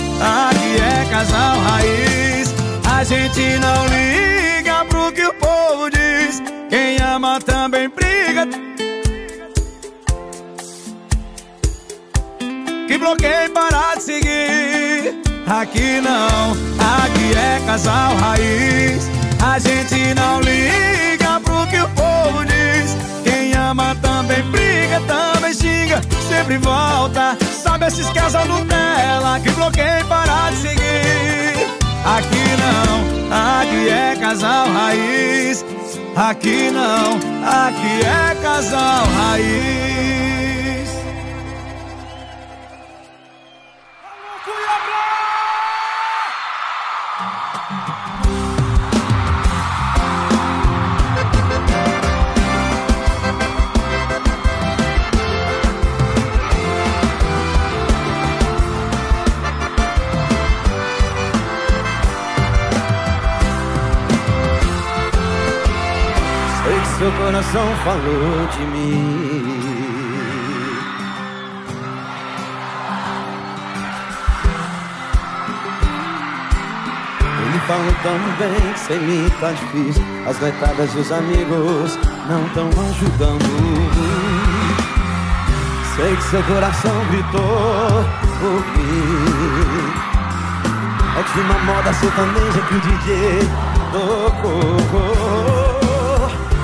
aqui 0.50 0.82
é 0.82 1.10
casal 1.10 1.60
raiz. 1.60 2.54
A 2.90 3.04
gente 3.04 3.60
não 3.60 3.86
liga 3.88 4.45
que 5.16 5.26
o 5.26 5.34
povo 5.36 5.90
diz. 5.90 6.44
Quem 6.70 6.98
ama 7.02 7.40
também 7.40 7.90
briga. 7.90 8.46
que 12.88 12.98
bloqueia 12.98 13.46
e 13.46 13.50
para 13.50 13.96
de 13.96 14.04
seguir. 14.04 15.22
Aqui 15.48 16.02
não, 16.02 16.52
aqui 17.04 17.38
é 17.38 17.62
casal 17.66 18.16
raiz. 18.18 19.10
A 19.44 19.58
gente 19.58 20.14
não 20.14 20.42
liga 20.42 21.40
pro 21.42 21.66
que 21.68 21.80
o 21.82 21.90
povo 21.90 22.46
diz. 22.46 22.96
Quem 23.24 23.54
ama 23.54 23.96
também 24.02 24.42
briga, 24.52 25.02
também 25.08 25.54
xinga, 25.54 26.02
sempre 26.30 26.58
volta. 26.58 27.38
Sabe 27.64 27.88
esses 27.88 28.10
casal 28.10 28.46
Nutella 28.46 29.40
que 29.42 29.50
bloqueia 29.52 30.02
e 30.02 30.04
para 30.04 30.50
de 30.52 30.58
seguir. 30.58 31.68
Aqui 32.06 32.55
casal 34.26 34.68
raiz. 34.74 35.64
Aqui 36.16 36.72
não, 36.72 37.18
aqui 37.46 38.02
é 38.04 38.36
casal 38.42 39.06
raiz. 39.06 40.45
Coração 67.56 67.76
falou 67.86 68.48
de 68.52 68.66
mim. 68.66 69.46
Ele 77.46 77.60
falou 77.66 77.96
tão 78.04 78.20
bem 78.38 78.74
que 78.74 78.80
sem 78.80 79.00
mim 79.00 79.32
tá 79.40 79.52
difícil. 79.54 80.04
As 80.28 80.40
noitadas 80.40 80.94
e 80.96 80.98
os 80.98 81.12
amigos 81.12 81.98
não 82.28 82.50
tão 82.50 82.70
ajudando. 82.90 83.46
Sei 85.96 86.16
que 86.16 86.24
seu 86.24 86.44
coração 86.44 87.06
gritou 87.10 88.06
por 88.40 88.66
mim. 88.76 89.94
É 91.18 91.24
de 91.24 91.40
uma 91.40 91.60
moda 91.60 91.94
sertaneja 91.94 92.62
que 92.68 92.76
o 92.76 92.82
DJ 92.82 93.40
tocou. 93.94 95.65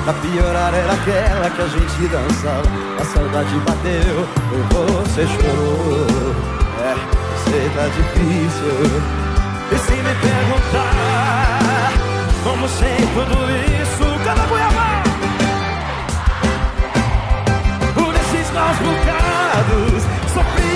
Pra 0.04 0.12
piorar 0.14 0.74
era 0.74 0.92
aquela 0.92 1.50
que 1.50 1.62
a 1.62 1.68
gente 1.68 2.08
dançava. 2.08 2.62
A 3.00 3.04
saudade 3.04 3.54
bateu 3.60 4.26
e 4.52 4.58
você 4.74 5.26
chorou. 5.26 6.06
É, 6.80 6.94
sei 7.48 7.70
tá 7.70 7.86
difícil. 7.88 9.22
E 9.72 9.78
se 9.78 9.92
me 9.92 10.14
perguntar 10.16 11.92
Como 12.44 12.68
sei 12.68 12.96
tudo 13.14 13.36
isso 13.80 14.04
Canta 14.22 14.46
Cuiabá! 14.46 15.02
Por 17.94 18.14
esses 18.14 18.50
maus 18.52 18.76
bocados 18.78 20.02
Sofri, 20.34 20.71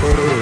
você 0.00 0.37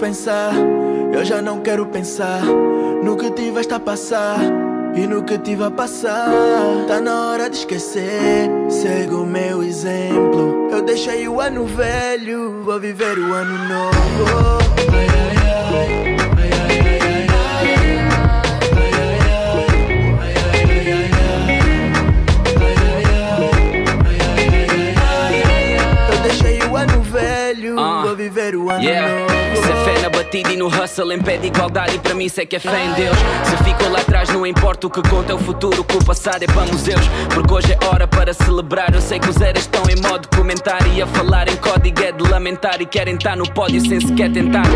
pensar, 0.00 0.54
eu 1.12 1.22
já 1.26 1.42
não 1.42 1.60
quero 1.60 1.84
pensar 1.84 2.42
no 3.04 3.18
que 3.18 3.30
tiveste 3.32 3.74
a 3.74 3.78
passar 3.78 4.40
e 4.94 5.06
no 5.06 5.22
que 5.22 5.36
tive 5.38 5.62
a 5.62 5.70
passar. 5.70 6.30
Tá 6.88 7.00
na 7.00 7.26
hora 7.26 7.50
de 7.50 7.58
esquecer, 7.58 8.48
segue 8.70 9.14
o 9.14 9.26
meu 9.26 9.62
exemplo. 9.62 10.68
Eu 10.72 10.80
deixei 10.82 11.28
o 11.28 11.38
ano 11.38 11.66
velho, 11.66 12.62
vou 12.64 12.80
viver 12.80 13.18
o 13.18 13.34
ano 13.34 13.58
novo. 13.68 14.24
Ai, 14.90 15.06
ai, 15.06 15.36
ai. 15.36 15.90
Eu 26.10 26.18
deixei 26.22 26.58
o 26.62 26.74
ano 26.76 27.02
velho, 27.02 27.76
vou 27.76 28.16
viver 28.16 28.56
o 28.56 28.70
ano 28.70 28.82
Yeah. 28.82 29.29
E 30.48 30.56
no 30.56 30.68
hustle 30.68 31.12
em 31.12 31.20
pé 31.20 31.36
de 31.36 31.48
igualdade 31.48 31.96
E 31.96 31.98
para 31.98 32.14
mim 32.14 32.24
isso 32.24 32.40
é 32.40 32.46
que 32.46 32.56
é 32.56 32.58
fé 32.58 32.84
em 32.84 32.92
Deus 32.92 33.16
Se 33.44 33.56
ficou 33.64 33.90
lá 33.90 34.00
atrás 34.00 34.28
não 34.30 34.46
importa 34.46 34.86
o 34.86 34.90
que 34.90 35.02
conta 35.08 35.32
é 35.32 35.34
o 35.34 35.38
futuro 35.38 35.84
Que 35.84 35.96
o 35.96 36.04
passado 36.04 36.42
é 36.42 36.46
para 36.46 36.66
museus. 36.66 37.06
Porque 37.32 37.52
hoje 37.52 37.72
é 37.72 37.86
hora 37.86 38.06
para 38.06 38.32
celebrar. 38.32 38.94
Eu 38.94 39.00
sei 39.00 39.18
que 39.18 39.28
os 39.28 39.40
eras 39.40 39.62
estão 39.62 39.82
em 39.90 40.00
modo 40.00 40.28
comentário 40.34 40.92
E 40.92 41.02
a 41.02 41.06
falar 41.06 41.48
em 41.48 41.56
código 41.56 42.02
é 42.02 42.12
de 42.12 42.22
lamentar. 42.28 42.80
E 42.80 42.86
querem 42.86 43.14
estar 43.14 43.36
no 43.36 43.50
pódio 43.52 43.80
sem 43.80 44.00
sequer 44.00 44.32
tentar. 44.32 44.66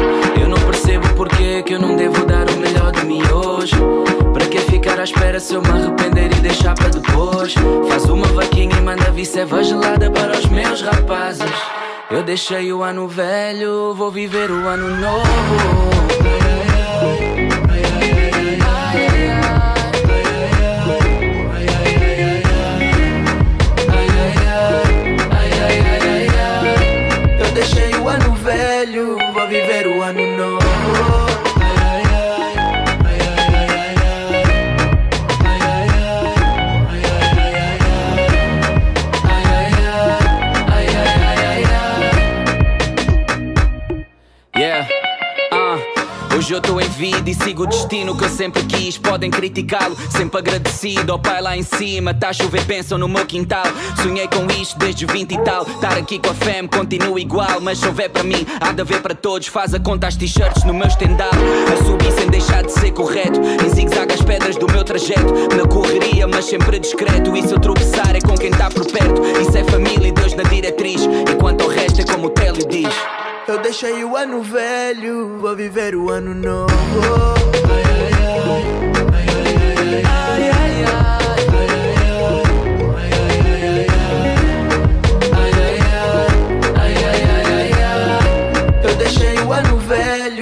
Eu 0.40 0.48
não 0.48 0.58
percebo 0.58 1.08
porque 1.14 1.62
que 1.62 1.74
eu 1.74 1.80
não 1.80 1.96
devo 1.96 2.24
dar 2.26 2.48
o 2.48 2.56
melhor 2.56 2.92
de 2.92 3.04
mim 3.04 3.22
hoje. 3.30 3.74
Para 4.32 4.46
que 4.46 4.58
ficar 4.58 4.98
à 4.98 5.04
espera 5.04 5.38
se 5.38 5.54
eu 5.54 5.62
me 5.62 5.68
arrepender 5.68 6.32
e 6.32 6.40
deixar 6.40 6.74
para 6.74 6.88
depois? 6.88 7.54
Faz 7.88 8.04
uma 8.04 8.26
vaquinha 8.28 8.76
e 8.76 8.80
manda 8.82 9.10
vir 9.10 9.24
ceva 9.24 9.62
gelada 9.62 10.10
para 10.10 10.38
os 10.38 10.46
meus 10.46 10.82
rapazes 10.82 11.73
eu 12.10 12.22
deixei 12.22 12.72
o 12.72 12.82
ano 12.82 13.08
velho, 13.08 13.94
vou 13.94 14.10
viver 14.10 14.50
o 14.50 14.66
ano 14.68 14.88
novo. 14.96 15.94
Sigo 47.44 47.64
o 47.64 47.66
destino 47.66 48.16
que 48.16 48.24
eu 48.24 48.28
sempre 48.30 48.64
quis. 48.64 48.96
Podem 48.96 49.30
criticá-lo, 49.30 49.96
sempre 50.10 50.38
agradecido. 50.38 51.12
Ao 51.12 51.18
pai 51.18 51.42
lá 51.42 51.56
em 51.56 51.62
cima, 51.62 52.14
tá 52.14 52.30
a 52.30 52.32
chover, 52.32 52.64
pensam 52.64 52.96
no 52.96 53.06
meu 53.06 53.26
quintal. 53.26 53.66
Sonhei 54.02 54.26
com 54.26 54.46
isto 54.60 54.78
desde 54.78 55.04
os 55.04 55.12
20 55.12 55.32
e 55.32 55.38
tal. 55.42 55.62
Estar 55.62 55.96
aqui 55.98 56.18
com 56.18 56.30
a 56.30 56.34
fam 56.34 56.66
continua 56.66 57.20
igual. 57.20 57.60
Mas 57.60 57.78
se 57.78 57.86
houver 57.86 58.08
para 58.08 58.22
mim, 58.22 58.46
há 58.60 58.72
de 58.72 58.80
haver 58.80 59.02
para 59.02 59.14
todos. 59.14 59.46
Faz 59.48 59.74
a 59.74 59.78
conta 59.78 60.06
as 60.06 60.16
t-shirts 60.16 60.64
no 60.64 60.72
meu 60.72 60.86
estendal. 60.86 61.30
A 61.30 61.84
subir 61.84 62.12
sem 62.12 62.28
deixar 62.28 62.62
de 62.62 62.72
ser 62.72 62.92
correto. 62.92 63.38
Em 63.40 63.68
zigue-zague 63.68 64.14
as 64.14 64.22
pedras 64.22 64.56
do 64.56 64.66
meu 64.72 64.82
trajeto. 64.82 65.34
Na 65.54 65.66
correria, 65.68 66.26
mas 66.26 66.46
sempre 66.46 66.78
discreto. 66.78 67.36
E 67.36 67.42
se 67.42 67.52
eu 67.52 67.60
tropeçar 67.60 68.16
é 68.16 68.20
com 68.20 68.36
quem 68.36 68.50
está 68.50 68.70
por 68.70 68.86
perto. 68.90 69.20
Isso 69.40 69.56
é 69.56 69.64
família 69.64 70.08
e 70.08 70.12
Deus 70.12 70.32
na 70.34 70.44
diretriz. 70.44 71.02
Enquanto 71.30 71.64
o 71.64 71.68
resto 71.68 72.00
é 72.00 72.04
como 72.04 72.28
o 72.28 72.30
Télio 72.30 72.66
diz. 72.66 73.23
Eu 73.46 73.58
deixei 73.58 74.02
o 74.02 74.16
ano 74.16 74.42
velho, 74.42 75.38
vou 75.38 75.54
viver 75.54 75.94
o 75.94 76.10
ano 76.10 76.34
novo. 76.34 76.72
Eu 88.82 88.94
deixei 88.96 89.38
o 89.40 89.52
ano 89.52 89.76
velho, 89.78 90.33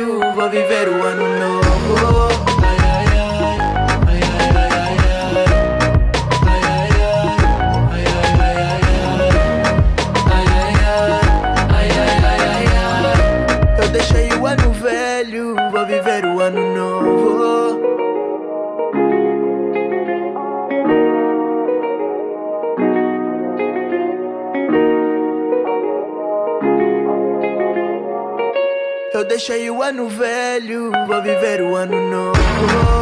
Eu 29.22 29.28
deixei 29.28 29.70
o 29.70 29.80
ano 29.84 30.08
velho, 30.08 30.90
vou 31.06 31.22
viver 31.22 31.62
o 31.62 31.76
ano 31.76 32.10
novo. 32.10 33.01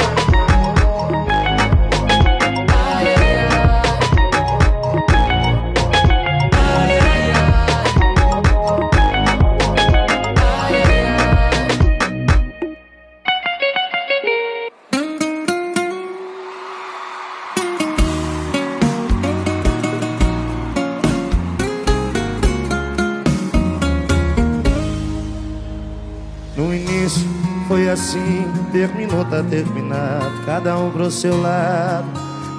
Terminou, 28.80 29.24
tá 29.26 29.42
terminado. 29.42 30.44
Cada 30.46 30.78
um 30.78 30.90
pro 30.90 31.10
seu 31.10 31.38
lado, 31.40 32.06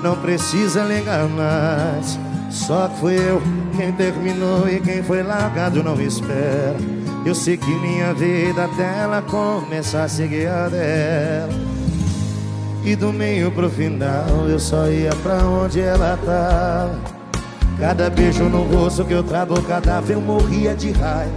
não 0.04 0.16
precisa 0.16 0.84
ligar 0.84 1.28
mais. 1.28 2.20
Só 2.52 2.88
que 2.88 3.00
fui 3.00 3.16
eu 3.16 3.42
quem 3.76 3.92
terminou 3.94 4.70
e 4.70 4.80
quem 4.80 5.02
foi 5.02 5.24
largado 5.24 5.84
não 5.84 6.00
espera. 6.00 6.76
Eu 7.26 7.34
segui 7.34 7.74
minha 7.80 8.14
vida 8.14 8.66
até 8.66 9.00
ela 9.00 9.22
começar 9.22 10.04
a 10.04 10.08
seguir 10.08 10.48
a 10.48 10.70
dela. 10.70 11.50
E 12.84 12.96
do 12.96 13.12
meio 13.12 13.52
pro 13.52 13.70
final 13.70 14.48
eu 14.48 14.60
só 14.60 14.88
ia 14.88 15.12
pra 15.24 15.38
onde 15.38 15.80
ela 15.80 16.18
tava. 16.24 17.00
Cada 17.80 18.12
beijo 18.12 18.44
no 18.44 18.62
rosto 18.64 19.06
que 19.06 19.14
eu 19.14 19.24
travo 19.24 19.60
cadáver 19.64 20.14
eu 20.14 20.22
morria 20.22 20.76
de 20.76 20.92
raiva. 20.92 21.32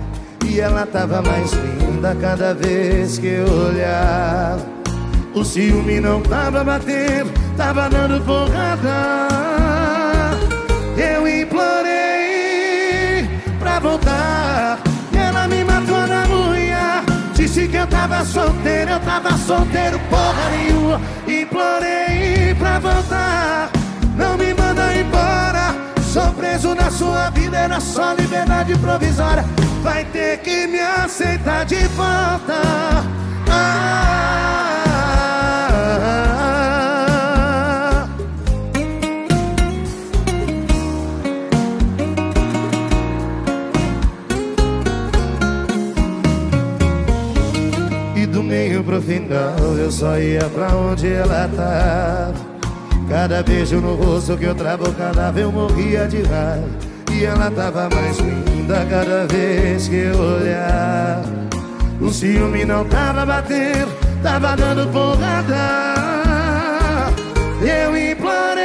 E 0.46 0.60
ela 0.60 0.84
tava 0.84 1.22
mais 1.22 1.52
linda 1.52 2.14
cada 2.20 2.52
vez 2.52 3.18
que 3.18 3.28
eu 3.28 3.46
olhava. 3.46 4.73
O 5.34 5.44
ciúme 5.44 5.98
não 5.98 6.22
tava 6.22 6.62
batendo, 6.62 7.32
tava 7.56 7.88
dando 7.88 8.24
porrada. 8.24 10.38
Eu 10.96 11.26
implorei 11.26 13.28
pra 13.58 13.80
voltar. 13.80 14.78
Ela 15.12 15.48
me 15.48 15.64
matou 15.64 16.06
na 16.06 16.24
unha. 16.28 17.02
Disse 17.34 17.66
que 17.66 17.76
eu 17.76 17.86
tava 17.88 18.24
solteiro, 18.24 18.92
eu 18.92 19.00
tava 19.00 19.36
solteiro, 19.38 19.98
porra 20.08 20.50
nenhuma. 20.50 21.00
Implorei 21.26 22.54
pra 22.56 22.78
voltar. 22.78 23.70
Não 24.16 24.36
me 24.36 24.54
manda 24.54 24.94
embora. 24.94 25.74
Sou 26.00 26.32
preso 26.34 26.76
na 26.76 26.92
sua 26.92 27.30
vida, 27.30 27.56
era 27.56 27.80
só 27.80 28.14
liberdade 28.14 28.78
provisória. 28.78 29.44
Vai 29.82 30.04
ter 30.04 30.38
que 30.38 30.68
me 30.68 30.78
aceitar 30.78 31.64
de 31.64 31.88
volta. 31.88 32.54
Ah, 33.50 34.33
eu 49.84 49.92
só 49.92 50.18
ia 50.18 50.44
pra 50.48 50.68
onde 50.74 51.12
ela 51.12 51.48
tava. 51.54 52.34
Cada 53.06 53.42
beijo 53.42 53.80
no 53.82 53.94
rosto 53.96 54.36
que 54.36 54.44
eu 54.44 54.54
travo 54.54 54.90
cadáver 54.94 55.42
eu 55.42 55.52
morria 55.52 56.08
de 56.08 56.22
raiva. 56.22 56.66
E 57.12 57.24
ela 57.24 57.50
tava 57.50 57.90
mais 57.90 58.18
linda 58.18 58.86
cada 58.88 59.26
vez 59.26 59.86
que 59.86 59.96
eu 59.96 60.18
olhava. 60.18 61.22
O 62.00 62.10
ciúme 62.10 62.64
não 62.64 62.86
tava 62.86 63.26
batendo, 63.26 63.92
tava 64.22 64.56
dando 64.56 64.90
porrada. 64.90 65.94
Eu 67.60 68.12
implorei 68.12 68.64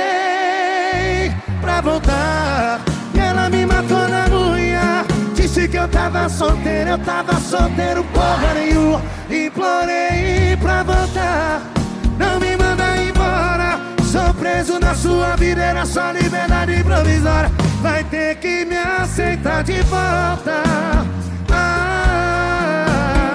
pra 1.62 1.82
voltar. 1.82 2.89
Eu 5.80 5.88
tava 5.88 6.28
solteiro, 6.30 6.92
eu 6.92 7.00
tava 7.00 7.34
solteiro, 7.40 8.04
porra 8.06 8.54
nenhuma. 8.54 9.02
Implorei 9.30 10.56
pra 10.62 10.84
voltar. 10.84 11.64
Não 12.18 12.40
me 12.40 12.56
manda 12.58 12.98
embora. 12.98 13.80
Sou 14.04 14.32
preso 14.34 14.78
na 14.80 14.94
sua 14.94 15.38
vida, 15.38 15.62
era 15.62 15.86
só 15.86 16.12
liberdade 16.12 16.84
provisória. 16.84 17.50
Vai 17.82 18.04
ter 18.04 18.36
que 18.38 18.66
me 18.66 18.78
aceitar 18.78 19.64
de 19.64 19.82
volta. 19.84 20.62
Ah, 21.52 23.28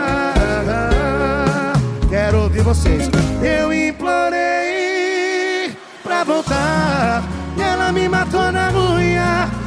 quero 2.11 2.43
ouvir 2.43 2.63
vocês. 2.63 3.09
Eu 3.43 3.73
implorei 3.73 5.75
pra 6.03 6.25
voltar. 6.25 7.23
E 7.57 7.63
ela 7.63 7.91
me 7.93 8.09
matou 8.09 8.51
na 8.53 8.71
unha. 8.71 9.14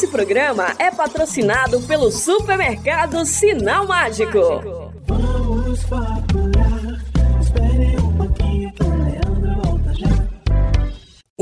Esse 0.00 0.08
programa 0.08 0.74
é 0.78 0.90
patrocinado 0.90 1.78
pelo 1.82 2.10
supermercado 2.10 3.22
Sinal 3.26 3.86
Mágico. 3.86 4.40
Vamos 5.06 5.84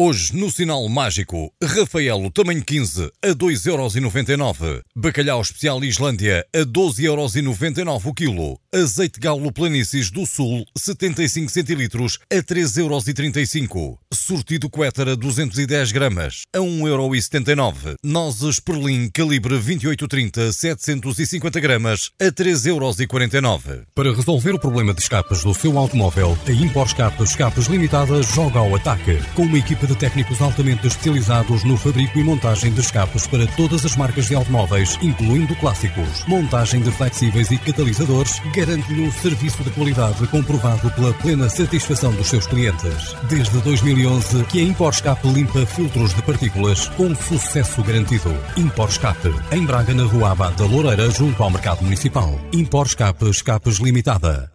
Hoje, 0.00 0.32
no 0.32 0.48
Sinal 0.48 0.88
Mágico, 0.88 1.52
Rafaelo 1.60 2.30
tamanho 2.30 2.64
15 2.64 3.10
a 3.20 3.30
2,99€. 3.30 4.82
Bacalhau 4.94 5.40
especial 5.40 5.82
Islândia 5.82 6.46
a 6.54 6.60
12,99€ 6.60 8.06
o 8.06 8.14
quilo. 8.14 8.60
Azeite 8.72 9.18
galo 9.18 9.50
Planícies 9.50 10.08
do 10.08 10.24
Sul 10.24 10.64
75 10.76 11.50
centilitros 11.50 12.20
a 12.30 12.36
3,35€. 12.36 13.98
Sortido 14.14 14.70
Quétara 14.70 15.16
210 15.16 15.90
gramas 15.90 16.42
a 16.54 16.60
1,79€. 16.60 17.96
Nozes 18.04 18.60
Perlim 18.60 19.10
calibre 19.12 19.56
2830 19.56 20.52
750 20.52 21.58
gramas 21.58 22.10
a 22.20 22.26
3,49€. 22.26 23.82
Para 23.96 24.14
resolver 24.14 24.54
o 24.54 24.60
problema 24.60 24.94
de 24.94 25.00
escapas 25.00 25.42
do 25.42 25.52
seu 25.52 25.76
automóvel, 25.76 26.38
a 26.46 26.52
Impor 26.52 26.86
Escapas 26.86 27.30
Escapas 27.30 27.66
Limitada 27.66 28.22
joga 28.22 28.60
ao 28.60 28.76
ataque. 28.76 29.18
Com 29.34 29.42
uma 29.42 29.58
equipa 29.58 29.87
de 29.88 29.96
técnicos 29.96 30.40
altamente 30.40 30.86
especializados 30.86 31.64
no 31.64 31.76
fabrico 31.76 32.18
e 32.18 32.22
montagem 32.22 32.70
de 32.70 32.80
escapes 32.80 33.26
para 33.26 33.46
todas 33.48 33.84
as 33.84 33.96
marcas 33.96 34.26
de 34.26 34.34
automóveis, 34.34 34.98
incluindo 35.02 35.56
clássicos. 35.56 36.24
Montagem 36.26 36.80
de 36.82 36.90
flexíveis 36.90 37.50
e 37.50 37.58
catalisadores 37.58 38.40
garante-lhe 38.54 39.02
um 39.02 39.10
serviço 39.10 39.64
de 39.64 39.70
qualidade 39.70 40.26
comprovado 40.28 40.90
pela 40.90 41.14
plena 41.14 41.48
satisfação 41.48 42.12
dos 42.12 42.28
seus 42.28 42.46
clientes. 42.46 43.16
Desde 43.28 43.58
2011 43.60 44.44
que 44.44 44.60
a 44.60 44.62
Impor 44.62 44.92
Escape 44.92 45.26
limpa 45.28 45.64
filtros 45.66 46.14
de 46.14 46.22
partículas 46.22 46.88
com 46.88 47.14
sucesso 47.14 47.82
garantido. 47.82 48.34
Impor 48.56 48.88
Escape, 48.88 49.34
em 49.50 49.64
Braga, 49.64 49.94
na 49.94 50.04
Rua 50.04 50.32
Abad 50.32 50.54
da 50.56 50.66
Loureira, 50.66 51.10
junto 51.10 51.42
ao 51.42 51.50
Mercado 51.50 51.82
Municipal. 51.82 52.38
Impor 52.52 52.86
Escape 52.86 53.28
Escapes 53.30 53.78
Limitada. 53.78 54.52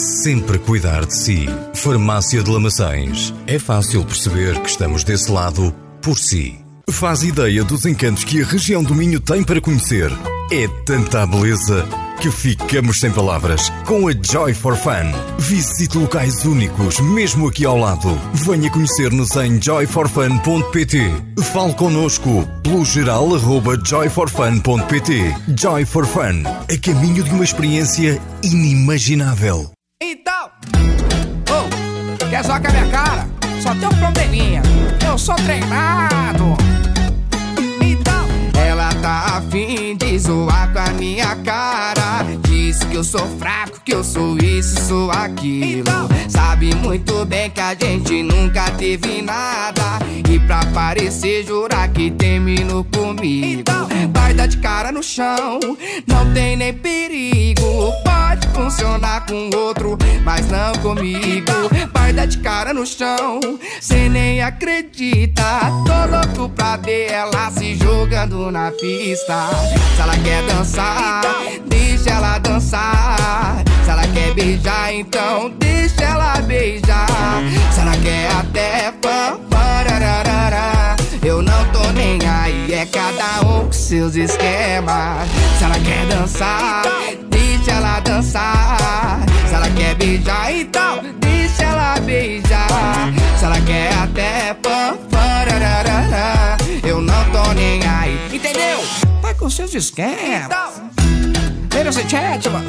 sempre 0.00 0.58
cuidar 0.58 1.04
de 1.04 1.14
si. 1.14 1.46
Farmácia 1.74 2.42
de 2.42 2.50
Lamaçães. 2.50 3.34
É 3.46 3.58
fácil 3.58 4.04
perceber 4.04 4.58
que 4.60 4.70
estamos 4.70 5.04
desse 5.04 5.30
lado 5.30 5.74
por 6.02 6.18
si. 6.18 6.58
Faz 6.90 7.22
ideia 7.22 7.62
dos 7.62 7.86
encantos 7.86 8.24
que 8.24 8.42
a 8.42 8.46
região 8.46 8.82
do 8.82 8.94
Minho 8.94 9.20
tem 9.20 9.44
para 9.44 9.60
conhecer. 9.60 10.10
É 10.50 10.66
tanta 10.84 11.24
beleza 11.26 11.86
que 12.20 12.30
ficamos 12.30 13.00
sem 13.00 13.10
palavras. 13.10 13.70
Com 13.86 14.08
a 14.08 14.12
Joy 14.12 14.52
for 14.54 14.76
Fun. 14.76 15.12
Visite 15.38 15.96
locais 15.96 16.44
únicos, 16.44 16.98
mesmo 17.00 17.48
aqui 17.48 17.64
ao 17.64 17.78
lado. 17.78 18.18
Venha 18.34 18.70
conhecer-nos 18.70 19.34
em 19.36 19.60
joyforfun.pt. 19.60 20.98
Fale 21.52 21.74
connosco 21.74 22.46
pelo 22.62 22.84
geral 22.84 23.34
arroba 23.34 23.78
joyforfun.pt. 23.82 25.34
Joy 25.56 25.84
for 25.84 26.06
Fun. 26.06 26.42
A 26.44 26.78
caminho 26.78 27.22
de 27.22 27.30
uma 27.30 27.44
experiência 27.44 28.20
inimaginável. 28.42 29.70
Oh, 31.48 32.28
quer 32.28 32.44
zoar 32.44 32.60
com 32.60 32.68
a 32.68 32.70
minha 32.70 32.86
cara? 32.90 33.26
Só 33.60 33.74
tem 33.74 33.88
um 33.88 34.00
probleminha. 34.00 34.62
Eu 35.06 35.18
sou 35.18 35.34
treinado. 35.36 36.56
Então, 37.80 38.26
ela 38.60 38.88
tá 39.02 39.38
afim 39.38 39.96
de 39.96 40.18
zoar 40.18 40.72
com 40.72 40.78
a 40.78 40.92
minha 40.92 41.36
cara. 41.36 42.24
Que 42.70 42.96
eu 42.96 43.02
sou 43.02 43.26
fraco, 43.38 43.80
que 43.84 43.92
eu 43.92 44.04
sou 44.04 44.38
isso, 44.38 44.80
sou 44.86 45.10
aquilo. 45.10 45.84
Sabe 46.28 46.72
muito 46.76 47.24
bem 47.24 47.50
que 47.50 47.60
a 47.60 47.74
gente 47.74 48.22
nunca 48.22 48.70
teve 48.70 49.20
nada. 49.22 49.98
E 50.30 50.38
pra 50.38 50.64
parecer, 50.66 51.44
jurar 51.44 51.88
que 51.88 52.12
terminou 52.12 52.84
comigo. 52.84 53.64
Vai 54.12 54.34
dar 54.34 54.46
de 54.46 54.58
cara 54.58 54.92
no 54.92 55.02
chão, 55.02 55.58
não 56.06 56.32
tem 56.32 56.56
nem 56.56 56.72
perigo. 56.72 57.92
Pode 58.04 58.46
funcionar 58.54 59.26
com 59.26 59.50
outro, 59.56 59.98
mas 60.24 60.46
não 60.48 60.72
comigo. 60.80 61.52
Vai 61.92 62.12
dar 62.12 62.26
de 62.26 62.38
cara 62.38 62.72
no 62.72 62.86
chão, 62.86 63.40
cê 63.80 64.08
nem 64.08 64.42
acredita. 64.42 65.42
Tô 65.84 66.38
louco 66.38 66.54
pra 66.54 66.76
ver 66.76 67.10
ela 67.10 67.50
se 67.50 67.74
jogando 67.74 68.50
na 68.52 68.70
pista. 68.70 69.48
Se 69.96 70.02
ela 70.02 70.16
quer 70.18 70.44
dançar, 70.46 71.22
deixa 71.66 72.10
ela 72.10 72.38
dançar. 72.38 72.59
Se 72.60 73.90
ela 73.90 74.06
quer 74.12 74.34
beijar, 74.34 74.92
então 74.92 75.50
deixa 75.58 76.04
ela 76.04 76.40
beijar. 76.42 77.42
Se 77.72 77.80
ela 77.80 77.96
quer 77.96 78.30
até 78.32 78.92
fanfarararara, 79.02 80.94
eu 81.24 81.40
não 81.42 81.64
tô 81.72 81.90
nem 81.92 82.18
aí. 82.28 82.72
É 82.72 82.86
cada 82.86 83.40
um 83.46 83.64
com 83.66 83.72
seus 83.72 84.14
esquemas. 84.14 85.26
Se 85.58 85.64
ela 85.64 85.80
quer 85.80 86.06
dançar, 86.06 86.82
deixa 87.30 87.72
ela 87.72 87.98
dançar. 88.00 89.20
Se 89.48 89.54
ela 89.54 89.70
quer 89.70 89.94
beijar, 89.94 90.52
então 90.52 91.00
deixa 91.18 91.62
ela 91.64 91.98
beijar. 92.00 93.12
Se 93.38 93.44
ela 93.44 93.60
quer 93.62 93.92
até 93.94 94.54
fanfarararara, 94.62 96.58
eu 96.84 97.00
não 97.00 97.24
tô 97.30 97.52
nem 97.54 97.80
aí. 97.86 98.20
Entendeu? 98.32 98.84
Vai 99.22 99.34
com 99.34 99.48
seus 99.48 99.74
esquemas. 99.74 100.48
Ladies 101.74 101.96
and 101.96 102.08
gentlemen, 102.08 102.66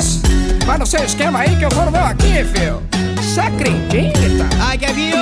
vai 0.65 0.77
no 0.77 0.85
seu 0.85 1.03
esquema 1.03 1.39
aí 1.39 1.55
que 1.57 1.65
eu 1.65 1.69
vou 1.71 1.85
no 1.85 1.91
meu 1.91 2.03
aqui, 2.03 2.43
filho. 2.45 2.81
Você 3.17 3.39
acredita? 3.39 4.47
Ai, 4.61 4.77
Kevinho! 4.77 5.17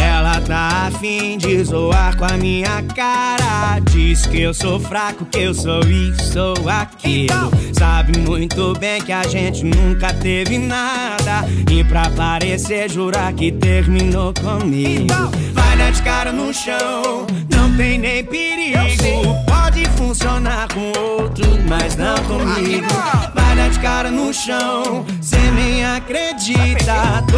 Ela 0.00 0.40
tá 0.40 0.88
afim 0.88 1.36
de 1.38 1.62
zoar 1.64 2.16
com 2.16 2.24
a 2.24 2.36
minha 2.36 2.82
cara. 2.94 3.78
Diz 3.90 4.26
que 4.26 4.40
eu 4.40 4.54
sou 4.54 4.80
fraco, 4.80 5.24
que 5.26 5.38
eu 5.38 5.54
sou 5.54 5.80
isso, 5.80 6.32
sou 6.32 6.68
aquilo. 6.68 7.50
Sabe 7.78 8.18
muito 8.18 8.72
bem 8.78 9.00
que 9.02 9.12
a 9.12 9.22
gente 9.24 9.64
nunca 9.64 10.12
teve 10.14 10.58
nada. 10.58 11.44
E 11.70 11.84
pra 11.84 12.08
parecer, 12.10 12.90
jurar 12.90 13.32
que 13.32 13.52
terminou 13.52 14.32
comigo. 14.34 15.06
Vai 15.52 15.76
dar 15.76 15.92
de 15.92 16.02
cara 16.02 16.32
no 16.32 16.52
chão, 16.54 17.26
não 17.50 17.76
tem 17.76 17.98
nem 17.98 18.24
perigo. 18.24 18.78
Funcionar 20.18 20.66
com 20.74 20.88
outro, 20.98 21.46
mas 21.68 21.94
não 21.94 22.16
comigo. 22.24 22.88
Vai 23.32 23.54
dar 23.54 23.70
de 23.70 23.78
cara 23.78 24.10
no 24.10 24.34
chão, 24.34 25.06
cê 25.20 25.38
nem 25.54 25.84
acredita. 25.84 27.22
Tô 27.30 27.36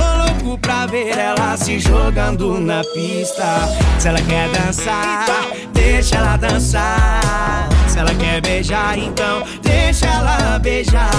louco 0.49 0.59
pra 0.59 0.87
ver 0.87 1.11
ela 1.11 1.59
se 1.59 1.79
jogando 1.79 2.59
na 2.59 2.81
pista. 2.95 3.69
Se 3.99 4.09
ela 4.09 4.23
quer 4.23 4.49
dançar, 4.49 5.27
deixa 5.75 6.17
ela 6.17 6.39
dançar. 6.39 7.69
Se 7.87 7.99
ela 7.99 8.15
quer 8.15 8.41
beijar, 8.41 8.97
então 8.97 9.43
deixa 9.61 10.07
ela 10.07 10.59
beijar. 10.59 11.11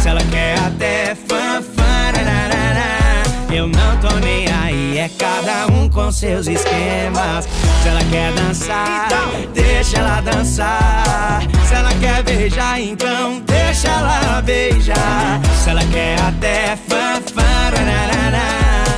Se 0.00 0.08
ela 0.08 0.22
quer 0.30 0.56
até 0.60 1.16
fanfarararara. 1.16 1.61
Eu 3.54 3.68
não 3.68 3.96
tô 3.98 4.08
nem 4.20 4.46
aí, 4.50 4.98
é 4.98 5.10
cada 5.18 5.66
um 5.66 5.86
com 5.86 6.10
seus 6.10 6.46
esquemas. 6.46 7.46
Se 7.82 7.88
ela 7.88 8.00
quer 8.10 8.32
dançar, 8.32 9.08
deixa 9.52 9.98
ela 9.98 10.22
dançar. 10.22 11.42
Se 11.68 11.74
ela 11.74 11.92
quer 12.00 12.22
beijar, 12.22 12.80
então 12.80 13.42
deixa 13.46 13.88
ela 13.88 14.40
beijar. 14.40 15.38
Se 15.62 15.68
ela 15.68 15.84
quer 15.92 16.18
até 16.22 16.76
fanfarararara. 16.88 18.40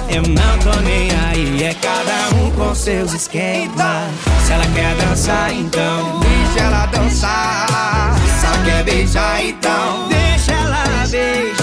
Eu 0.09 0.23
não 0.23 0.59
tô 0.59 0.81
nem 0.83 1.11
aí, 1.11 1.65
é 1.65 1.75
cada 1.75 2.37
um 2.37 2.51
com 2.53 2.73
seus 2.77 3.13
esquemas. 3.13 4.09
Se 4.47 4.53
ela 4.53 4.67
quer 4.73 4.95
dançar, 4.95 5.53
então 5.53 6.21
deixa 6.21 6.61
ela 6.65 6.87
dançar. 6.87 8.15
Se 8.39 8.47
ela 8.47 8.65
quer 8.65 8.85
beijar, 8.85 9.45
então 9.45 10.09
deixa 10.09 10.53
ela 10.53 11.07
beijar. 11.11 11.54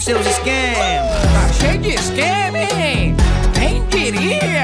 Com 0.00 0.04
seus 0.04 0.26
esquemas. 0.26 1.22
Tá 1.32 1.52
cheio 1.60 1.78
de 1.78 1.90
esquema, 1.90 2.58
hein? 2.58 3.14
Quem 3.52 3.86
diria? 3.88 4.62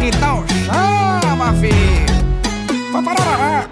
Então 0.00 0.44
chama, 0.64 1.52
filho. 1.54 2.92
Paparará. 2.92 3.68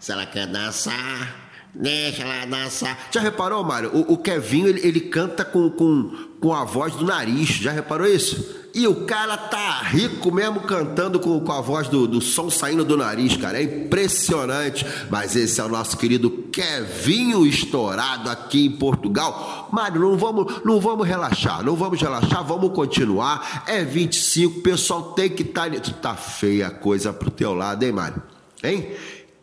Se 0.00 0.12
ela 0.12 0.26
quer 0.26 0.46
dançar, 0.48 1.45
deixa 1.80 2.22
ela 2.22 2.46
dançar. 2.46 3.08
Já 3.10 3.20
reparou, 3.20 3.62
Mário? 3.62 3.90
O, 3.94 4.14
o 4.14 4.18
Kevinho, 4.18 4.68
ele, 4.68 4.80
ele 4.86 5.00
canta 5.00 5.44
com, 5.44 5.70
com, 5.70 6.10
com 6.40 6.54
a 6.54 6.64
voz 6.64 6.94
do 6.94 7.04
nariz. 7.04 7.48
Já 7.48 7.70
reparou 7.72 8.06
isso? 8.06 8.66
E 8.76 8.86
o 8.86 9.06
cara 9.06 9.38
tá 9.38 9.80
rico 9.84 10.30
mesmo 10.30 10.60
cantando 10.60 11.18
com, 11.18 11.40
com 11.40 11.52
a 11.52 11.62
voz 11.62 11.88
do, 11.88 12.06
do 12.06 12.20
som 12.20 12.50
saindo 12.50 12.84
do 12.84 12.94
nariz, 12.94 13.34
cara. 13.34 13.58
É 13.58 13.62
impressionante. 13.62 14.84
Mas 15.08 15.34
esse 15.34 15.58
é 15.58 15.64
o 15.64 15.68
nosso 15.68 15.96
querido 15.96 16.30
Kevinho 16.30 17.46
estourado 17.46 18.28
aqui 18.28 18.66
em 18.66 18.70
Portugal. 18.70 19.70
Mário, 19.72 20.00
não 20.00 20.18
vamos, 20.18 20.62
não 20.62 20.78
vamos 20.78 21.08
relaxar. 21.08 21.64
Não 21.64 21.74
vamos 21.74 22.00
relaxar, 22.00 22.44
vamos 22.44 22.70
continuar. 22.72 23.64
É 23.66 23.82
25, 23.82 24.58
o 24.58 24.62
pessoal 24.62 25.02
tem 25.12 25.30
que 25.30 25.42
estar. 25.42 25.70
Tá, 25.70 25.92
tá 26.02 26.14
feia 26.14 26.66
a 26.66 26.70
coisa 26.70 27.14
pro 27.14 27.30
teu 27.30 27.54
lado, 27.54 27.82
hein, 27.82 27.92
Mário? 27.92 28.22
Hein? 28.62 28.90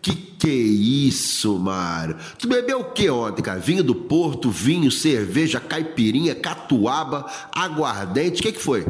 Que 0.04 0.13
que 0.44 0.50
é 0.50 0.54
isso, 0.54 1.58
Mário? 1.58 2.18
Tu 2.38 2.50
bebeu 2.50 2.82
o 2.82 2.92
que 2.92 3.10
ontem, 3.10 3.42
cara? 3.42 3.62
Vinho 3.62 3.82
do 3.82 3.96
Porto, 3.96 4.52
vinho, 4.52 4.92
cerveja, 4.92 5.62
caipirinha, 5.62 6.36
catuaba, 6.36 7.26
aguardente, 7.50 8.42
o 8.42 8.44
que 8.44 8.52
que 8.52 8.62
foi? 8.62 8.86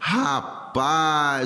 Rapaz, 0.00 0.65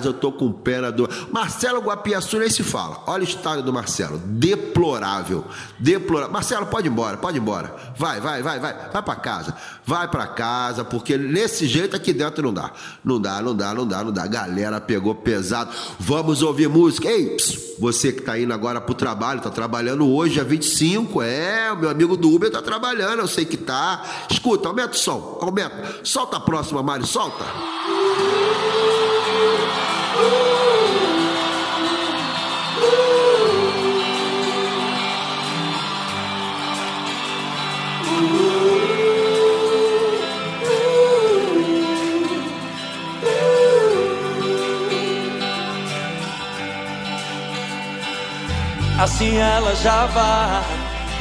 eu 0.05 0.13
tô 0.13 0.33
com 0.33 0.51
pena 0.53 0.91
do. 0.91 1.09
Marcelo 1.31 1.81
Guapiaçu 1.81 2.39
nem 2.39 2.51
se 2.51 2.63
fala. 2.63 3.03
Olha 3.07 3.23
o 3.23 3.25
estado 3.25 3.63
do 3.63 3.73
Marcelo. 3.73 4.19
Deplorável. 4.19 5.45
Deplorável. 5.79 6.33
Marcelo, 6.33 6.67
pode 6.67 6.89
ir 6.89 6.91
embora, 6.91 7.17
pode 7.17 7.39
ir 7.39 7.41
embora. 7.41 7.75
Vai, 7.97 8.21
vai, 8.21 8.43
vai, 8.43 8.59
vai. 8.59 8.91
Vai 8.93 9.03
pra 9.03 9.17
casa. 9.17 9.57
Vai 9.85 10.09
pra 10.09 10.27
casa, 10.27 10.85
porque 10.85 11.17
nesse 11.17 11.67
jeito 11.67 11.97
aqui 11.97 12.13
dentro 12.13 12.43
não 12.43 12.53
dá. 12.53 12.71
Não 13.05 13.21
dá, 13.21 13.43
não 13.43 13.55
dá, 13.55 13.75
não 13.75 13.87
dá, 13.87 14.05
não 14.05 14.13
dá. 14.13 14.27
Galera 14.27 14.81
pegou 14.81 15.15
pesado. 15.15 15.71
Vamos 15.99 16.43
ouvir 16.43 16.69
música. 16.69 17.09
Ei, 17.09 17.37
pss, 17.37 17.77
você 17.79 18.13
que 18.13 18.23
tá 18.23 18.39
indo 18.39 18.53
agora 18.53 18.81
pro 18.81 18.95
trabalho, 18.95 19.41
tá 19.41 19.51
trabalhando 19.51 20.07
hoje, 20.07 20.35
dia 20.35 20.45
25. 20.45 21.23
É, 21.23 21.73
o 21.73 21.77
meu 21.77 21.91
amigo 21.91 22.17
do 22.17 22.31
Uber 22.31 22.51
tá 22.51 22.61
trabalhando, 22.61 23.21
eu 23.21 23.29
sei 23.29 23.45
que 23.45 23.57
tá. 23.57 24.05
Escuta, 24.31 24.69
aumenta 24.69 24.93
o 24.93 24.99
som, 24.99 25.39
aumenta. 25.41 26.01
Solta 26.05 26.37
a 26.37 26.41
próxima, 26.41 26.83
Mário, 26.83 27.07
solta. 27.07 27.45
Assim 49.01 49.39
ela 49.39 49.75
já 49.77 50.05
vai 50.07 50.63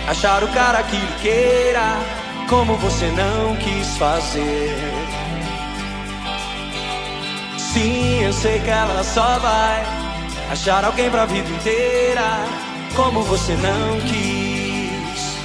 achar 0.10 0.44
o 0.44 0.50
cara 0.50 0.84
que 0.84 0.98
lhe 0.98 1.08
queira, 1.22 1.98
como 2.50 2.76
você 2.76 3.08
não 3.08 3.56
quis 3.56 3.98
fazer. 3.98 5.19
Sim, 7.80 8.24
eu 8.24 8.34
sei 8.34 8.60
que 8.60 8.70
ela 8.70 9.02
só 9.06 9.40
vai 9.40 9.86
achar 10.52 10.84
alguém 10.84 11.10
pra 11.10 11.26
vida 11.26 11.48
inteira, 11.50 12.44
como 12.94 13.24
você 13.24 13.54
não 13.54 14.02
quis. 14.02 15.38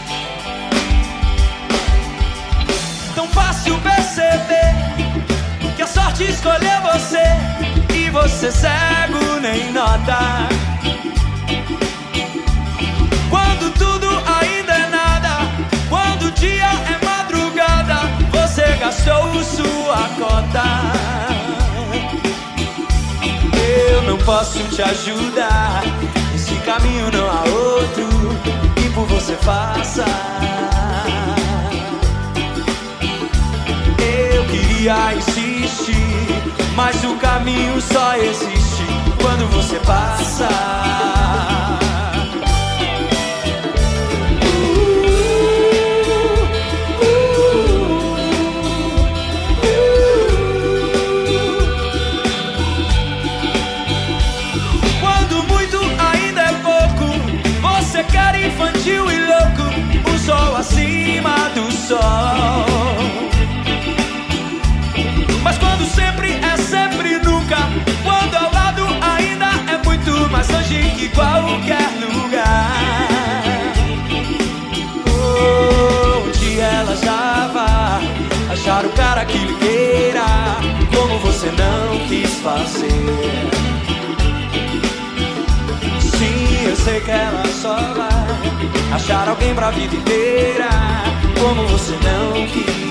Tão 3.15 3.29
fácil 3.29 3.79
perceber 3.83 4.75
que 5.77 5.83
a 5.83 5.87
sorte 5.87 6.25
escolheu 6.25 6.81
você 6.93 7.23
e 7.95 8.11
você 8.11 8.51
cego 8.51 9.39
nem 9.41 9.71
nota. 9.71 10.49
Quando 13.31 13.73
tudo 13.75 14.09
ainda 14.41 14.73
é 14.73 14.89
nada, 14.89 15.37
quando 15.89 16.25
o 16.25 16.31
dia 16.33 16.67
é 16.67 17.05
madrugada, 17.05 18.01
você 18.33 18.77
gastou 18.81 19.45
sua 19.45 20.09
cota 20.19 21.34
posso 24.25 24.59
te 24.69 24.83
ajudar. 24.83 25.83
Esse 26.35 26.55
caminho 26.61 27.11
não 27.13 27.29
há 27.31 27.45
outro 27.45 28.09
que 28.77 28.89
por 28.91 29.07
você 29.07 29.35
faça. 29.37 30.05
Eu 34.33 34.45
queria 34.47 35.15
insistir, 35.15 36.27
mas 36.75 37.03
o 37.05 37.17
caminho 37.17 37.81
só 37.81 38.17
existe 38.17 38.85
quando 39.21 39.47
você 39.53 39.79
passa. 39.81 40.49
Sol. 61.95 62.65
Mas 65.43 65.59
quando 65.59 65.85
sempre 65.87 66.33
é 66.33 66.57
sempre 66.57 67.19
nunca, 67.19 67.59
quando 68.03 68.35
ao 68.35 68.53
lado 68.53 68.83
ainda 69.15 69.51
é 69.73 69.77
muito 69.85 70.31
mais 70.31 70.49
longe 70.49 70.81
que 70.97 71.09
qualquer 71.11 71.89
lugar. 72.01 73.75
Onde 76.27 76.61
ela 76.61 76.97
já 76.97 77.51
vai 77.53 78.03
achar 78.53 78.85
o 78.85 78.91
cara 78.91 79.25
que 79.25 79.39
lhe 79.39 79.55
queira, 79.55 80.27
como 80.95 81.19
você 81.19 81.49
não 81.63 82.07
quis 82.09 82.33
fazer. 82.41 82.91
Sim, 86.01 86.69
eu 86.69 86.77
sei 86.77 87.01
que 87.01 87.11
ela 87.11 87.45
só 87.63 87.77
vai 87.77 88.95
achar 88.95 89.29
alguém 89.29 89.55
pra 89.55 89.71
vida 89.71 89.95
inteira, 89.95 90.69
como 91.45 91.67
você 91.69 91.93
não 91.93 92.47
quis. 92.47 92.84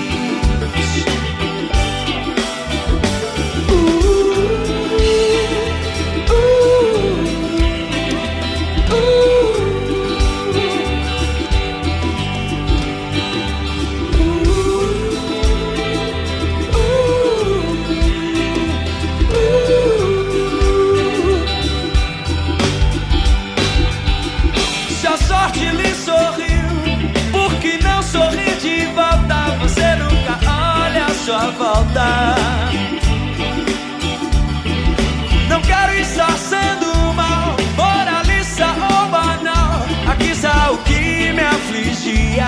Não 35.48 35.60
quero 35.62 35.94
estar 35.94 36.36
sendo 36.38 36.86
mal, 37.14 37.56
moralista 37.76 38.66
ou 38.66 39.08
banal. 39.08 39.86
Aqui 40.10 40.30
está 40.30 40.70
o 40.70 40.78
que 40.78 41.32
me 41.32 41.42
afligia. 41.42 42.46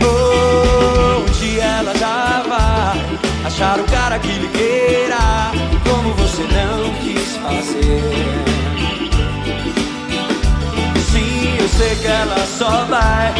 Onde 0.00 1.60
ela 1.60 1.94
já 1.96 2.42
vai 2.48 3.18
achar 3.46 3.80
o 3.80 3.84
cara 3.84 4.18
que 4.18 4.32
lhe 4.32 4.48
queira, 4.48 5.52
como 5.88 6.12
você 6.14 6.42
não 6.42 6.92
quis 7.00 7.36
fazer. 7.36 8.44
Sim, 11.10 11.56
eu 11.58 11.68
sei 11.68 11.96
que 11.96 12.06
ela 12.06 12.46
só 12.58 12.84
vai 12.84 13.32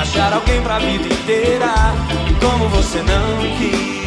achar 0.00 0.32
alguém 0.32 0.60
pra 0.62 0.78
vida 0.78 1.06
inteira, 1.06 1.72
como 2.40 2.68
você 2.68 3.02
não 3.02 3.58
quis. 3.58 3.99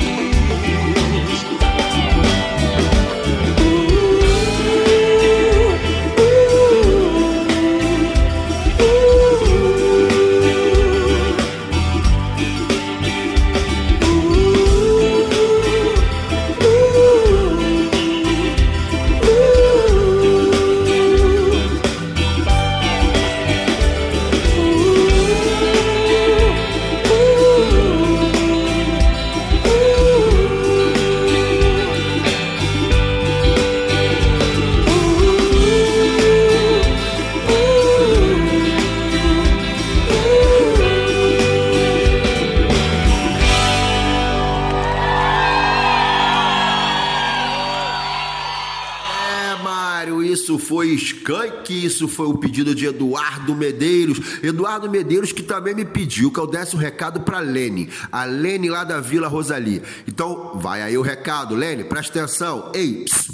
Skank, 51.64 51.86
isso 51.86 52.07
foi 52.07 52.28
o 52.28 52.38
pedido 52.38 52.76
de 52.76 52.86
Eduardo 52.86 53.55
Medeiros. 53.55 54.20
Eduardo 54.43 54.89
Medeiros 54.89 55.32
que 55.32 55.41
também 55.41 55.74
me 55.74 55.86
pediu 55.86 56.32
que 56.32 56.39
eu 56.39 56.45
desse 56.45 56.76
um 56.76 56.80
recado 56.80 57.22
pra 57.22 57.39
Lene, 57.39 57.89
a 58.11 58.26
Lene 58.26 58.70
lá 58.70 58.84
da 58.84 58.99
Vila 58.99 59.28
Rosali. 59.28 59.82
Então, 60.07 60.59
vai 60.59 60.82
aí 60.82 60.97
o 60.97 61.01
recado, 61.01 61.55
Lene, 61.55 61.86
presta 61.86 62.20
atenção. 62.20 62.72
Ei, 62.74 63.05
pss, 63.05 63.33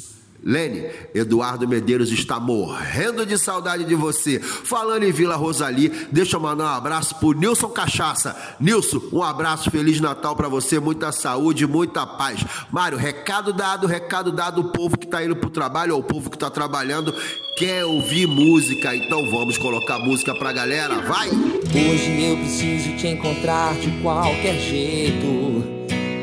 Lene, 0.49 0.89
Eduardo 1.13 1.67
Medeiros 1.67 2.11
está 2.11 2.39
morrendo 2.39 3.23
de 3.23 3.37
saudade 3.37 3.85
de 3.85 3.93
você. 3.93 4.39
Falando 4.39 5.03
em 5.03 5.11
Vila 5.11 5.35
Rosali, 5.35 5.89
deixa 6.11 6.37
eu 6.37 6.39
mandar 6.39 6.63
um 6.63 6.75
abraço 6.75 7.13
pro 7.19 7.33
Nilson 7.33 7.69
Cachaça. 7.69 8.35
Nilson, 8.59 8.99
um 9.13 9.21
abraço, 9.21 9.69
Feliz 9.69 10.01
Natal 10.01 10.35
pra 10.35 10.47
você, 10.47 10.79
muita 10.79 11.11
saúde, 11.11 11.67
muita 11.67 12.07
paz. 12.07 12.43
Mário, 12.71 12.97
recado 12.97 13.53
dado, 13.53 13.85
recado 13.85 14.31
dado, 14.31 14.61
o 14.61 14.71
povo 14.71 14.97
que 14.97 15.05
tá 15.05 15.23
indo 15.23 15.35
pro 15.35 15.51
trabalho, 15.51 15.93
ou 15.93 15.99
o 15.99 16.03
povo 16.03 16.31
que 16.31 16.37
tá 16.37 16.49
trabalhando, 16.49 17.13
quer 17.55 17.85
ouvir 17.85 18.25
música, 18.25 18.95
então 18.95 19.29
vamos 19.29 19.55
colocar 19.55 19.99
música 19.99 20.33
pra 20.33 20.51
galera, 20.51 20.95
vai! 21.01 21.29
Hoje 21.29 22.23
eu 22.23 22.37
preciso 22.37 22.97
te 22.97 23.05
encontrar 23.05 23.75
de 23.75 23.91
qualquer 24.01 24.59
jeito, 24.59 25.27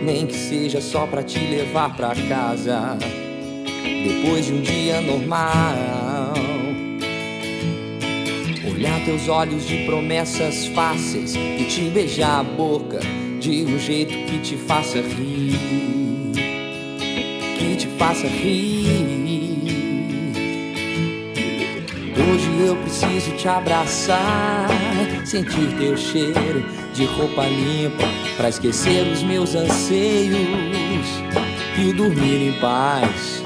nem 0.03 0.27
que 0.27 0.35
seja 0.35 0.81
só 0.81 1.07
pra 1.07 1.22
te 1.22 1.39
levar 1.39 1.95
pra 1.95 2.12
casa. 2.29 2.99
Depois 4.07 4.46
de 4.46 4.52
um 4.52 4.61
dia 4.61 5.00
normal, 5.00 6.32
olhar 8.72 9.04
teus 9.04 9.26
olhos 9.26 9.66
de 9.66 9.78
promessas 9.84 10.66
fáceis 10.66 11.34
e 11.34 11.64
te 11.64 11.90
beijar 11.90 12.38
a 12.38 12.42
boca 12.44 13.00
de 13.40 13.64
um 13.64 13.76
jeito 13.76 14.12
que 14.30 14.38
te 14.38 14.57
faça 14.57 15.00
rir, 15.00 15.59
que 17.59 17.74
te 17.74 17.88
faça 17.98 18.28
rir. 18.28 19.18
Hoje 22.14 22.64
eu 22.64 22.76
preciso 22.76 23.32
te 23.32 23.48
abraçar, 23.48 24.68
sentir 25.24 25.76
teu 25.80 25.96
cheiro 25.96 26.64
de 26.94 27.07
roupa 27.07 27.44
limpa 27.44 28.04
pra 28.36 28.50
esquecer 28.50 29.04
os 29.09 29.24
meus 29.24 29.57
anseios 29.57 30.38
e 31.76 31.92
dormir 31.92 32.50
em 32.50 32.52
paz. 32.61 33.45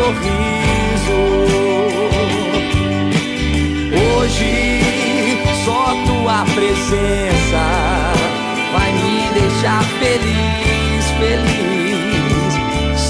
Sorriso. 0.00 1.18
Hoje 3.92 5.42
só 5.64 5.94
tua 6.06 6.44
presença 6.54 7.62
vai 8.72 8.92
me 8.92 9.28
deixar 9.34 9.82
feliz, 10.00 11.04
feliz. 11.18 12.54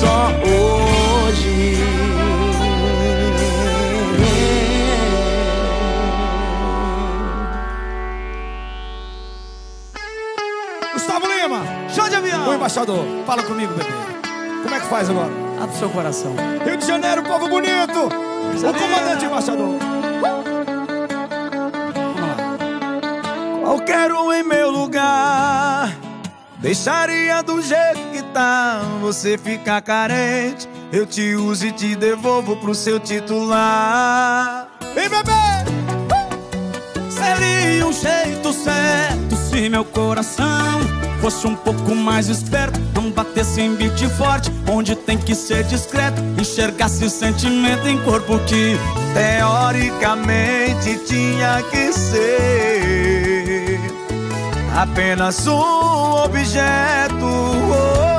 Só 0.00 0.30
hoje. 0.44 1.76
Gustavo 10.92 11.26
Lima, 11.26 11.62
show 11.94 12.08
de 12.08 12.16
avião. 12.16 12.48
O 12.48 12.54
embaixador, 12.54 13.04
fala 13.26 13.42
comigo, 13.44 13.74
bebê. 13.74 14.09
Faz 14.90 15.08
agora? 15.08 15.30
Abre 15.62 15.76
seu 15.76 15.88
coração. 15.88 16.34
Rio 16.64 16.76
de 16.76 16.84
Janeiro, 16.84 17.22
povo 17.22 17.48
bonito. 17.48 18.08
O 18.08 18.74
comandante 18.74 19.24
embaixador. 19.24 19.78
Qualquer 23.62 24.10
um 24.10 24.32
em 24.32 24.42
meu 24.42 24.68
lugar 24.68 25.96
Deixaria 26.58 27.40
do 27.40 27.62
jeito 27.62 28.00
que 28.12 28.20
tá 28.34 28.80
Você 29.00 29.38
fica 29.38 29.80
carente 29.80 30.68
Eu 30.92 31.06
te 31.06 31.36
uso 31.36 31.66
e 31.66 31.72
te 31.72 31.94
devolvo 31.94 32.56
pro 32.56 32.74
seu 32.74 32.98
titular 32.98 34.66
Vem 34.92 35.08
bebê! 35.08 35.30
Seria 37.08 37.86
um 37.86 37.92
jeito 37.92 38.52
certo 38.52 39.19
se 39.50 39.68
meu 39.68 39.84
coração 39.84 40.80
fosse 41.20 41.44
um 41.46 41.56
pouco 41.56 41.94
mais 41.94 42.28
esperto. 42.28 42.80
Não 42.94 43.10
batesse 43.10 43.60
em 43.60 43.74
beat 43.74 44.00
forte, 44.16 44.50
onde 44.68 44.94
tem 44.94 45.18
que 45.18 45.34
ser 45.34 45.64
discreto. 45.64 46.22
Enxergasse 46.40 47.10
sentimento 47.10 47.86
em 47.88 47.98
corpo 47.98 48.38
que 48.46 48.78
Teoricamente 49.12 50.98
tinha 51.04 51.62
que 51.70 51.92
ser 51.92 53.80
Apenas 54.76 55.46
um 55.48 56.24
objeto 56.24 57.26
Ah, 57.26 58.09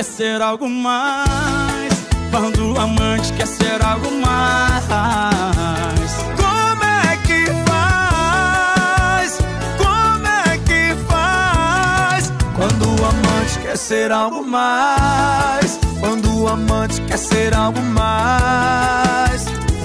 quer 0.00 0.04
ser 0.04 0.40
algo 0.40 0.66
mais. 0.66 1.92
Quando 2.30 2.72
o 2.72 2.80
amante 2.80 3.34
quer 3.34 3.46
ser 3.46 3.84
algo 3.84 4.10
mais. 4.10 6.10
Como 6.38 6.84
é 6.84 7.18
que 7.26 7.44
faz? 7.68 9.36
Como 9.76 10.26
é 10.26 10.56
que 10.64 10.96
faz? 11.06 12.32
Quando 12.56 12.98
o 12.98 13.04
amante 13.04 13.58
quer 13.60 13.76
ser 13.76 14.10
algo 14.10 14.42
mais. 14.42 15.78
Quando 16.00 16.34
o 16.34 16.48
amante 16.48 17.02
quer 17.02 17.18
ser 17.18 17.52
algo 17.52 17.82
mais. 17.82 19.44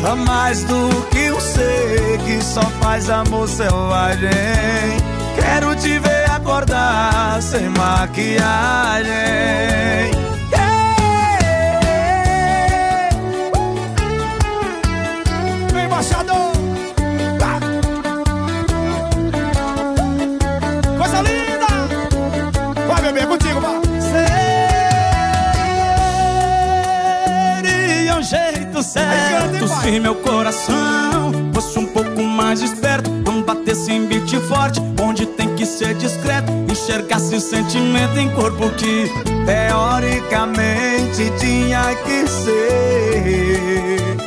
A 0.10 0.16
mais 0.16 0.64
do 0.64 0.90
que 1.12 1.30
um 1.30 1.42
ser 1.42 2.20
que 2.26 2.42
só 2.42 2.62
faz 2.80 3.10
amor 3.10 3.50
selvagem. 3.50 4.30
Quero 5.36 5.76
te 5.76 6.00
ver 6.00 6.15
acordar 6.46 7.42
sem 7.42 7.68
maquiagem. 7.70 9.14
Vem, 15.74 15.86
embaixador! 15.86 16.52
Coisa 21.00 21.22
linda! 21.24 21.66
Vai, 22.88 23.02
bebê, 23.02 23.26
contigo, 23.26 23.60
vá! 23.60 23.82
Seria 27.64 28.16
um 28.18 28.22
jeito 28.22 28.84
certo 28.84 29.68
se 29.68 30.00
meu 30.00 30.14
coração 30.16 31.32
fosse 31.52 31.80
um 31.80 31.88
pouco 31.88 32.22
mais 32.22 32.62
esperto. 32.62 33.25
Não 33.46 33.54
batesse 33.54 33.92
em 33.92 34.08
beat 34.08 34.34
forte, 34.48 34.82
onde 35.00 35.28
tem 35.28 35.56
que 35.56 35.68
ser 35.68 35.94
discreto. 35.94 36.52
Enxergasse 36.68 37.40
sentimento 37.40 38.18
em 38.18 38.28
corpo 38.32 38.72
que 38.72 39.08
Teoricamente 39.46 41.32
tinha 41.40 41.94
que 41.96 42.28
ser 42.28 44.18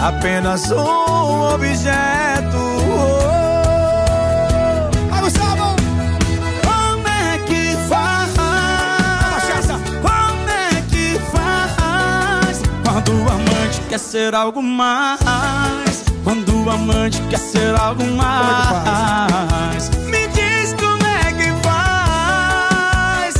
apenas 0.00 0.70
um 0.70 1.54
objeto. 1.54 2.70
Quer 13.88 13.98
ser 13.98 14.34
algo 14.36 14.62
mais. 14.62 15.89
Quando 16.60 16.66
o 16.66 16.70
amante 16.72 17.22
quer 17.30 17.38
ser 17.38 17.74
algo 17.74 18.04
mais. 18.04 19.88
Me 20.04 20.28
diz 20.28 20.74
como 20.74 21.02
é 21.06 21.32
que 21.32 21.50
faz? 21.66 23.34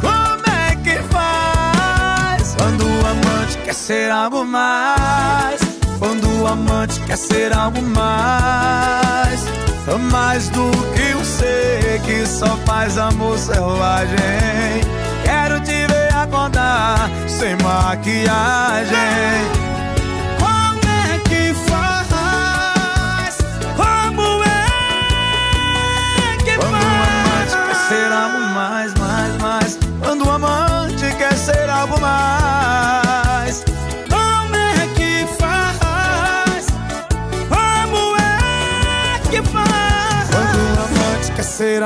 Como 0.00 0.42
é 0.50 0.74
que 0.76 0.98
faz? 1.12 2.54
Quando 2.56 2.86
o 2.86 3.06
amante 3.06 3.58
quer 3.64 3.74
ser 3.74 4.10
algo 4.10 4.46
mais. 4.46 5.60
Quando 5.98 6.26
o 6.40 6.46
amante 6.46 7.00
quer 7.00 7.18
ser 7.18 7.52
algo 7.52 7.82
mais. 7.82 9.44
Mais 10.10 10.48
do 10.48 10.70
que 10.94 11.14
um 11.14 11.24
ser 11.24 12.00
que 12.00 12.26
só 12.26 12.56
faz 12.64 12.96
amor 12.96 13.36
selvagem. 13.36 14.16
Quero 15.22 15.60
te 15.60 15.86
ver 15.86 16.14
acordar 16.14 17.10
sem 17.28 17.56
maquiagem. 17.56 18.94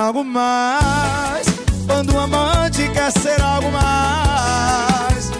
Algo 0.09 0.25
mais. 0.25 1.47
Quando 1.87 2.15
o 2.15 2.19
amante 2.19 2.89
quer 2.89 3.13
ser 3.13 3.41
algo 3.43 3.71
mais. 3.71 5.31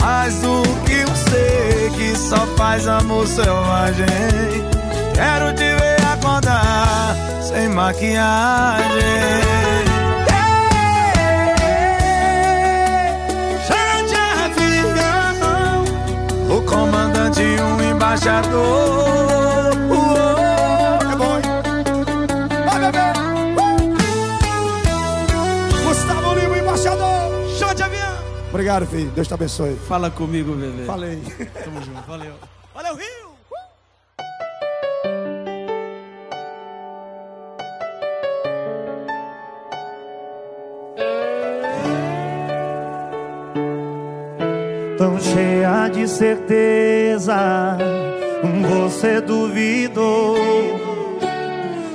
Mais 0.00 0.34
do 0.36 0.62
que 0.84 1.04
um 1.10 1.16
ser 1.16 1.90
que 1.96 2.16
só 2.16 2.46
faz 2.58 2.86
amor 2.86 3.26
selvagem. 3.26 4.06
Quero 5.14 5.54
te 5.54 5.64
ver 5.64 6.04
acordar 6.12 7.16
sem 7.40 7.68
maquiagem. 7.70 8.92
Chante 13.66 14.14
avião 14.44 15.84
O 16.50 16.62
comandante 16.62 17.42
um 17.42 17.90
embaixador 17.90 19.41
embaixador! 27.52 27.58
Chante 27.58 27.82
avião! 27.82 28.32
Obrigado, 28.50 28.86
filho. 28.86 29.10
Deus 29.10 29.28
te 29.28 29.34
abençoe. 29.34 29.76
Fala 29.88 30.10
comigo, 30.10 30.54
bebê. 30.54 30.84
Falei. 30.84 31.22
Tamo 31.64 31.82
junto, 31.82 32.02
valeu. 32.06 32.34
Valeu, 32.74 32.96
Rio! 32.96 33.32
Tão 44.98 45.18
cheia 45.18 45.88
de 45.88 46.06
certeza, 46.06 47.76
você 48.68 49.20
duvidou 49.20 50.36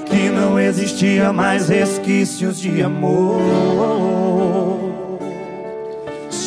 que 0.05 0.30
não 0.30 0.60
existia 0.60 1.32
mais 1.32 1.70
resquícios 1.70 2.60
de 2.60 2.82
amor. 2.82 4.26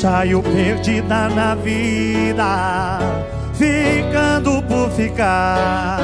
Saiu 0.01 0.43
perdida 0.43 1.29
na 1.29 1.55
vida, 1.55 2.99
ficando 3.53 4.63
por 4.63 4.91
ficar. 4.93 6.01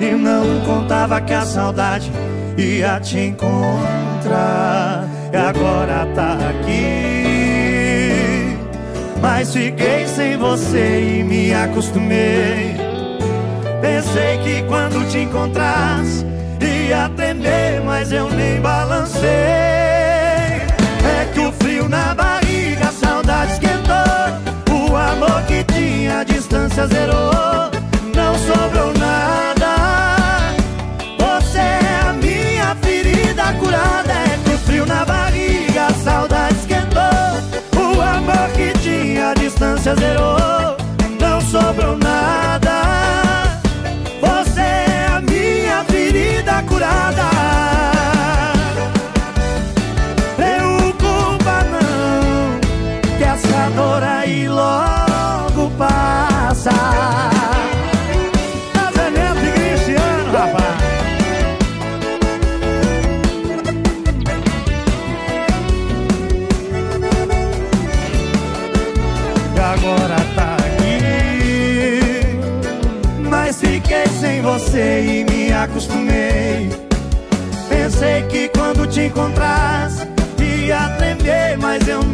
E 0.00 0.12
não 0.12 0.60
contava 0.64 1.20
que 1.20 1.34
a 1.34 1.44
saudade 1.44 2.12
ia 2.56 3.00
te 3.00 3.18
encontrar. 3.18 5.04
E 5.32 5.36
agora 5.36 6.06
tá 6.14 6.38
aqui. 6.48 6.96
Mas 9.20 9.52
fiquei 9.52 10.06
sem 10.06 10.36
você 10.36 11.18
e 11.18 11.24
me 11.24 11.52
acostumei. 11.52 12.76
Pensei 13.80 14.38
que 14.44 14.62
quando 14.68 15.04
te 15.10 15.18
encontrasse 15.18 16.24
ia 16.88 17.08
tremer, 17.10 17.82
mas 17.84 18.12
eu 18.12 18.30
nem 18.30 18.60
balancei. 18.60 19.77
Amor 25.18 25.42
que 25.42 25.64
tinha, 25.64 26.20
a 26.20 26.24
distância 26.24 26.86
zerou. 26.86 27.70
Não 28.14 28.34
sobrou 28.38 28.92
nada. 28.98 30.54
Você 31.18 31.58
é 31.58 32.00
a 32.08 32.12
minha 32.12 32.74
ferida 32.76 33.52
curada. 33.54 34.12
É 34.12 34.54
o 34.54 34.58
frio 34.58 34.86
na 34.86 35.04
barriga, 35.04 35.86
a 35.86 35.94
saudade 35.94 36.54
esquentou. 36.54 37.02
O 37.76 38.00
amor 38.00 38.48
que 38.54 38.78
tinha, 38.78 39.30
a 39.30 39.34
distância 39.34 39.94
zerou. 39.96 40.76
Não 41.20 41.40
sobrou 41.40 41.96
nada. 41.96 42.07
Passa. 56.68 57.50
Casamento 58.74 59.40
de 59.40 59.50
Cristiano, 59.52 60.32
rapaz. 60.32 60.78
E 69.54 69.60
agora 69.60 70.16
tá 70.34 70.56
aqui. 70.66 70.98
Mas 73.28 73.60
fiquei 73.60 74.06
sem 74.20 74.42
você 74.42 75.02
e 75.02 75.24
me 75.24 75.52
acostumei. 75.52 76.70
Pensei 77.68 78.22
que 78.22 78.48
quando 78.48 78.86
te 78.86 79.02
encontrasse 79.06 80.08
ia 80.68 80.88
tremer, 80.98 81.56
mas 81.58 81.88
eu 81.88 82.02
nem 82.02 82.07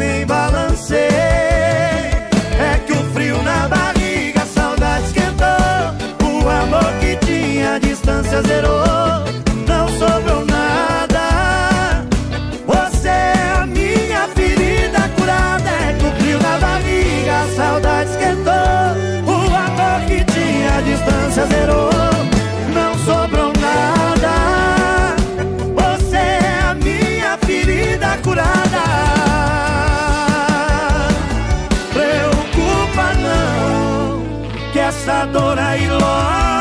distância 8.35 8.43
zerou. 8.43 9.24
Não 9.68 9.89
sobrou 9.89 10.45
nada. 10.47 12.05
Você 12.66 13.09
é 13.09 13.55
a 13.61 13.66
minha 13.66 14.28
ferida 14.35 15.09
curada. 15.16 15.70
É 15.70 15.93
que 15.93 16.35
o 16.35 16.43
na 16.43 16.59
barriga, 16.59 17.47
saudade 17.55 18.11
esquentou. 18.11 18.53
O 19.26 19.55
amor 19.55 20.01
que 20.09 20.24
tinha, 20.32 20.78
a 20.78 20.80
distância 20.80 21.47
zerou. 21.47 21.91
Não 22.72 22.95
sobrou 22.99 23.53
nada. 23.61 25.14
Você 25.74 26.16
é 26.16 26.61
a 26.70 26.74
minha 26.74 27.39
ferida 27.39 28.18
curada. 28.24 28.85
Preocupa 31.93 33.14
não, 33.22 34.22
que 34.72 34.78
essa 34.80 35.24
dor 35.26 35.59
aí 35.59 35.89
logo 35.89 36.54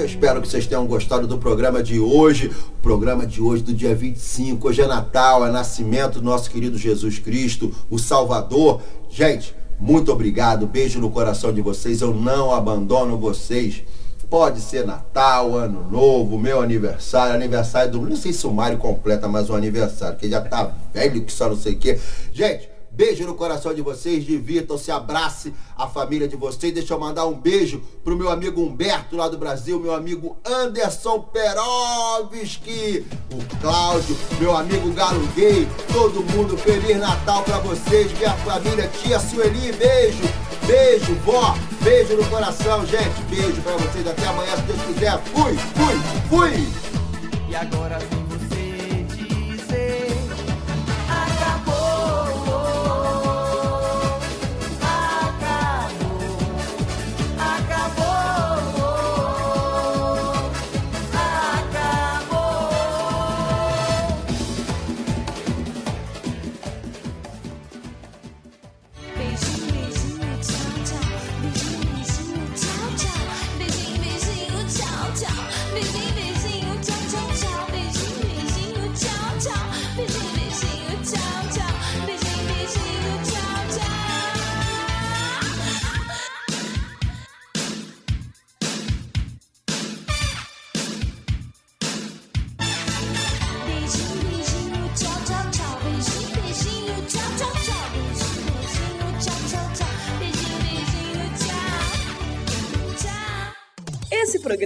eu 0.00 0.06
espero 0.06 0.40
que 0.40 0.48
vocês 0.48 0.66
tenham 0.66 0.86
gostado 0.86 1.26
do 1.26 1.36
programa 1.36 1.82
de 1.82 2.00
hoje. 2.00 2.46
O 2.48 2.82
programa 2.82 3.26
de 3.26 3.42
hoje, 3.42 3.62
do 3.62 3.74
dia 3.74 3.94
25. 3.94 4.68
Hoje 4.68 4.80
é 4.80 4.86
Natal, 4.86 5.46
é 5.46 5.50
nascimento 5.50 6.20
do 6.20 6.24
nosso 6.24 6.50
querido 6.50 6.78
Jesus 6.78 7.18
Cristo, 7.18 7.70
o 7.90 7.98
Salvador. 7.98 8.80
Gente, 9.10 9.54
muito 9.78 10.10
obrigado. 10.10 10.66
Beijo 10.66 10.98
no 11.00 11.10
coração 11.10 11.52
de 11.52 11.60
vocês. 11.60 12.00
Eu 12.00 12.14
não 12.14 12.50
abandono 12.50 13.18
vocês. 13.18 13.82
Pode 14.30 14.60
ser 14.60 14.86
Natal, 14.86 15.54
Ano 15.54 15.90
Novo, 15.90 16.38
meu 16.38 16.62
aniversário, 16.62 17.34
aniversário 17.34 17.92
do. 17.92 18.00
Não 18.00 18.16
sei 18.16 18.32
se 18.32 18.46
o 18.46 18.52
Mário 18.52 18.78
completa 18.78 19.28
mais 19.28 19.50
um 19.50 19.56
aniversário, 19.56 20.16
que 20.16 20.30
já 20.30 20.40
tá 20.40 20.72
velho 20.94 21.24
que 21.24 21.32
só 21.32 21.48
não 21.48 21.56
sei 21.56 21.74
o 21.74 21.76
quê. 21.76 21.98
Gente, 22.32 22.69
beijo 23.00 23.24
no 23.24 23.34
coração 23.34 23.72
de 23.72 23.80
vocês, 23.80 24.26
divirtam-se, 24.26 24.90
abrace 24.90 25.54
a 25.74 25.86
família 25.86 26.28
de 26.28 26.36
vocês. 26.36 26.70
Deixa 26.74 26.92
eu 26.92 27.00
mandar 27.00 27.24
um 27.24 27.32
beijo 27.32 27.82
pro 28.04 28.14
meu 28.14 28.30
amigo 28.30 28.60
Humberto 28.60 29.16
lá 29.16 29.26
do 29.26 29.38
Brasil, 29.38 29.80
meu 29.80 29.94
amigo 29.94 30.36
Anderson 30.44 31.20
Perovski, 31.20 33.06
o 33.32 33.58
Cláudio, 33.58 34.14
meu 34.38 34.54
amigo 34.54 34.92
Galo 34.92 35.26
Gay, 35.28 35.66
todo 35.90 36.22
mundo, 36.24 36.58
Feliz 36.58 36.98
Natal 36.98 37.42
pra 37.42 37.58
vocês, 37.60 38.12
minha 38.18 38.34
família, 38.34 38.86
tia 38.88 39.18
Sueli, 39.18 39.72
beijo. 39.72 40.50
Beijo, 40.66 41.14
vó. 41.24 41.56
Beijo 41.82 42.14
no 42.16 42.24
coração, 42.28 42.86
gente. 42.86 43.22
Beijo 43.28 43.60
pra 43.62 43.76
vocês. 43.78 44.06
Até 44.06 44.26
amanhã, 44.26 44.54
se 44.56 44.62
Deus 44.62 44.80
quiser. 44.82 45.18
Fui, 45.32 45.56
fui, 45.56 46.28
fui. 46.28 46.68
E 47.48 47.56
agora 47.56 47.98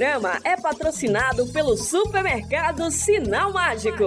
programa 0.04 0.38
é 0.44 0.54
patrocinado 0.54 1.46
pelo 1.46 1.78
supermercado 1.78 2.90
Sinal 2.90 3.54
Mágico. 3.54 4.04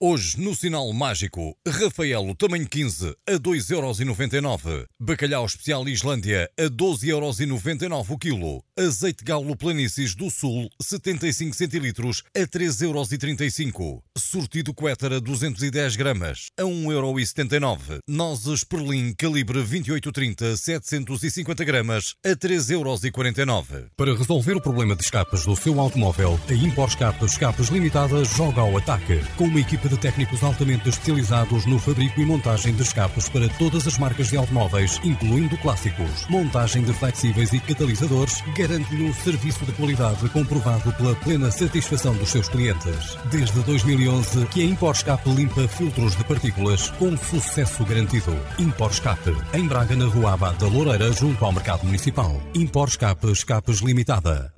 Hoje, 0.00 0.40
no 0.40 0.54
Sinal 0.54 0.90
Mágico, 0.94 1.54
Rafaelo 1.66 2.34
tamanho 2.34 2.66
15 2.66 3.14
a 3.28 3.32
2,99€. 3.32 4.86
Bacalhau 4.98 5.44
especial 5.44 5.86
Islândia 5.86 6.48
a 6.58 6.62
12,99€ 6.62 8.10
o 8.10 8.16
quilo. 8.18 8.64
Azeite 8.78 9.24
galo 9.24 9.56
Planícies 9.56 10.14
do 10.14 10.30
Sul 10.30 10.70
75 10.80 11.52
centilitros 11.56 12.22
a 12.32 12.46
3,35€. 12.46 14.00
Sortido 14.16 14.72
Quétara 14.72 15.20
210 15.20 15.96
gramas 15.96 16.46
a 16.56 16.62
1,79€. 16.62 17.98
Nozes 18.06 18.62
Perlim 18.62 19.12
calibre 19.14 19.58
2830 19.58 20.56
750 20.56 21.64
gramas 21.64 22.14
a 22.24 22.36
3,49€. 22.36 23.88
Para 23.96 24.14
resolver 24.14 24.54
o 24.54 24.62
problema 24.62 24.94
de 24.94 25.02
escapas 25.02 25.44
do 25.44 25.56
seu 25.56 25.80
automóvel, 25.80 26.38
a 26.48 26.54
Impor 26.54 26.86
Escapas 26.86 27.32
Escapas 27.32 27.66
Limitada 27.70 28.24
joga 28.24 28.60
ao 28.60 28.76
ataque. 28.76 29.20
Com 29.36 29.46
uma 29.46 29.58
equipa 29.58 29.88
de 29.88 29.98
técnicos 29.98 30.44
altamente 30.44 30.88
especializados 30.88 31.66
no 31.66 31.80
fabrico 31.80 32.20
e 32.20 32.24
montagem 32.24 32.72
de 32.76 32.82
escapes 32.82 33.28
para 33.28 33.48
todas 33.58 33.88
as 33.88 33.98
marcas 33.98 34.28
de 34.28 34.36
automóveis, 34.36 35.00
incluindo 35.02 35.58
clássicos. 35.58 36.28
Montagem 36.28 36.84
de 36.84 36.92
flexíveis 36.92 37.52
e 37.52 37.58
catalisadores 37.58 38.40
garante-lhe 38.68 39.08
um 39.08 39.14
serviço 39.14 39.64
de 39.64 39.72
qualidade 39.72 40.28
comprovado 40.28 40.92
pela 40.92 41.14
plena 41.16 41.50
satisfação 41.50 42.14
dos 42.14 42.28
seus 42.28 42.48
clientes. 42.48 43.16
Desde 43.30 43.58
2011 43.62 44.46
que 44.46 44.60
a 44.60 44.64
Impor 44.64 44.94
Escape 44.94 45.30
limpa 45.30 45.66
filtros 45.66 46.14
de 46.14 46.24
partículas 46.24 46.90
com 46.90 47.16
sucesso 47.16 47.84
garantido. 47.84 48.36
Impor 48.58 48.90
Escape, 48.90 49.34
em 49.54 49.66
Braga, 49.66 49.96
na 49.96 50.04
Rua 50.04 50.34
Abad 50.34 50.58
da 50.58 50.66
Loureira, 50.66 51.10
junto 51.12 51.42
ao 51.44 51.52
Mercado 51.52 51.84
Municipal. 51.84 52.40
Impor 52.54 52.88
Escape 52.88 53.30
Escapes 53.32 53.78
Limitada. 53.78 54.57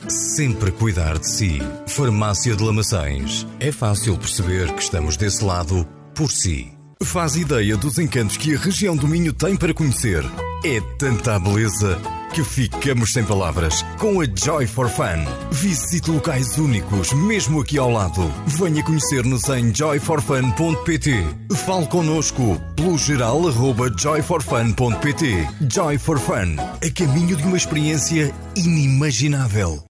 sempre 0.07 0.71
cuidar 0.71 1.17
de 1.17 1.27
si. 1.27 1.61
Farmácia 1.87 2.55
de 2.55 2.63
Lamaçães. 2.63 3.45
É 3.59 3.71
fácil 3.71 4.17
perceber 4.17 4.73
que 4.73 4.83
estamos 4.83 5.17
desse 5.17 5.43
lado 5.43 5.87
por 6.15 6.31
si. 6.31 6.71
Faz 7.03 7.35
ideia 7.35 7.75
dos 7.75 7.97
encantos 7.97 8.37
que 8.37 8.55
a 8.55 8.59
região 8.59 8.95
do 8.95 9.07
Minho 9.07 9.33
tem 9.33 9.55
para 9.55 9.73
conhecer. 9.73 10.23
É 10.63 10.79
tanta 10.97 11.39
beleza 11.39 11.99
que 12.33 12.43
ficamos 12.43 13.11
sem 13.11 13.23
palavras. 13.23 13.83
Com 13.97 14.21
a 14.21 14.25
Joy 14.25 14.67
for 14.67 14.89
Fun. 14.89 15.25
Visite 15.51 16.09
locais 16.09 16.57
únicos, 16.57 17.11
mesmo 17.13 17.61
aqui 17.61 17.77
ao 17.77 17.91
lado. 17.91 18.31
Venha 18.45 18.83
conhecer-nos 18.83 19.47
em 19.49 19.73
joyforfun.pt. 19.73 21.25
Fale 21.65 21.87
connosco 21.87 22.61
pelo 22.75 22.97
geral 22.97 23.47
arroba 23.47 23.91
joyforfun.pt. 23.95 25.47
Joy 25.69 25.97
for 25.97 26.19
Fun. 26.19 26.55
A 26.57 26.91
caminho 26.93 27.35
de 27.35 27.43
uma 27.43 27.57
experiência 27.57 28.33
inimaginável. 28.55 29.79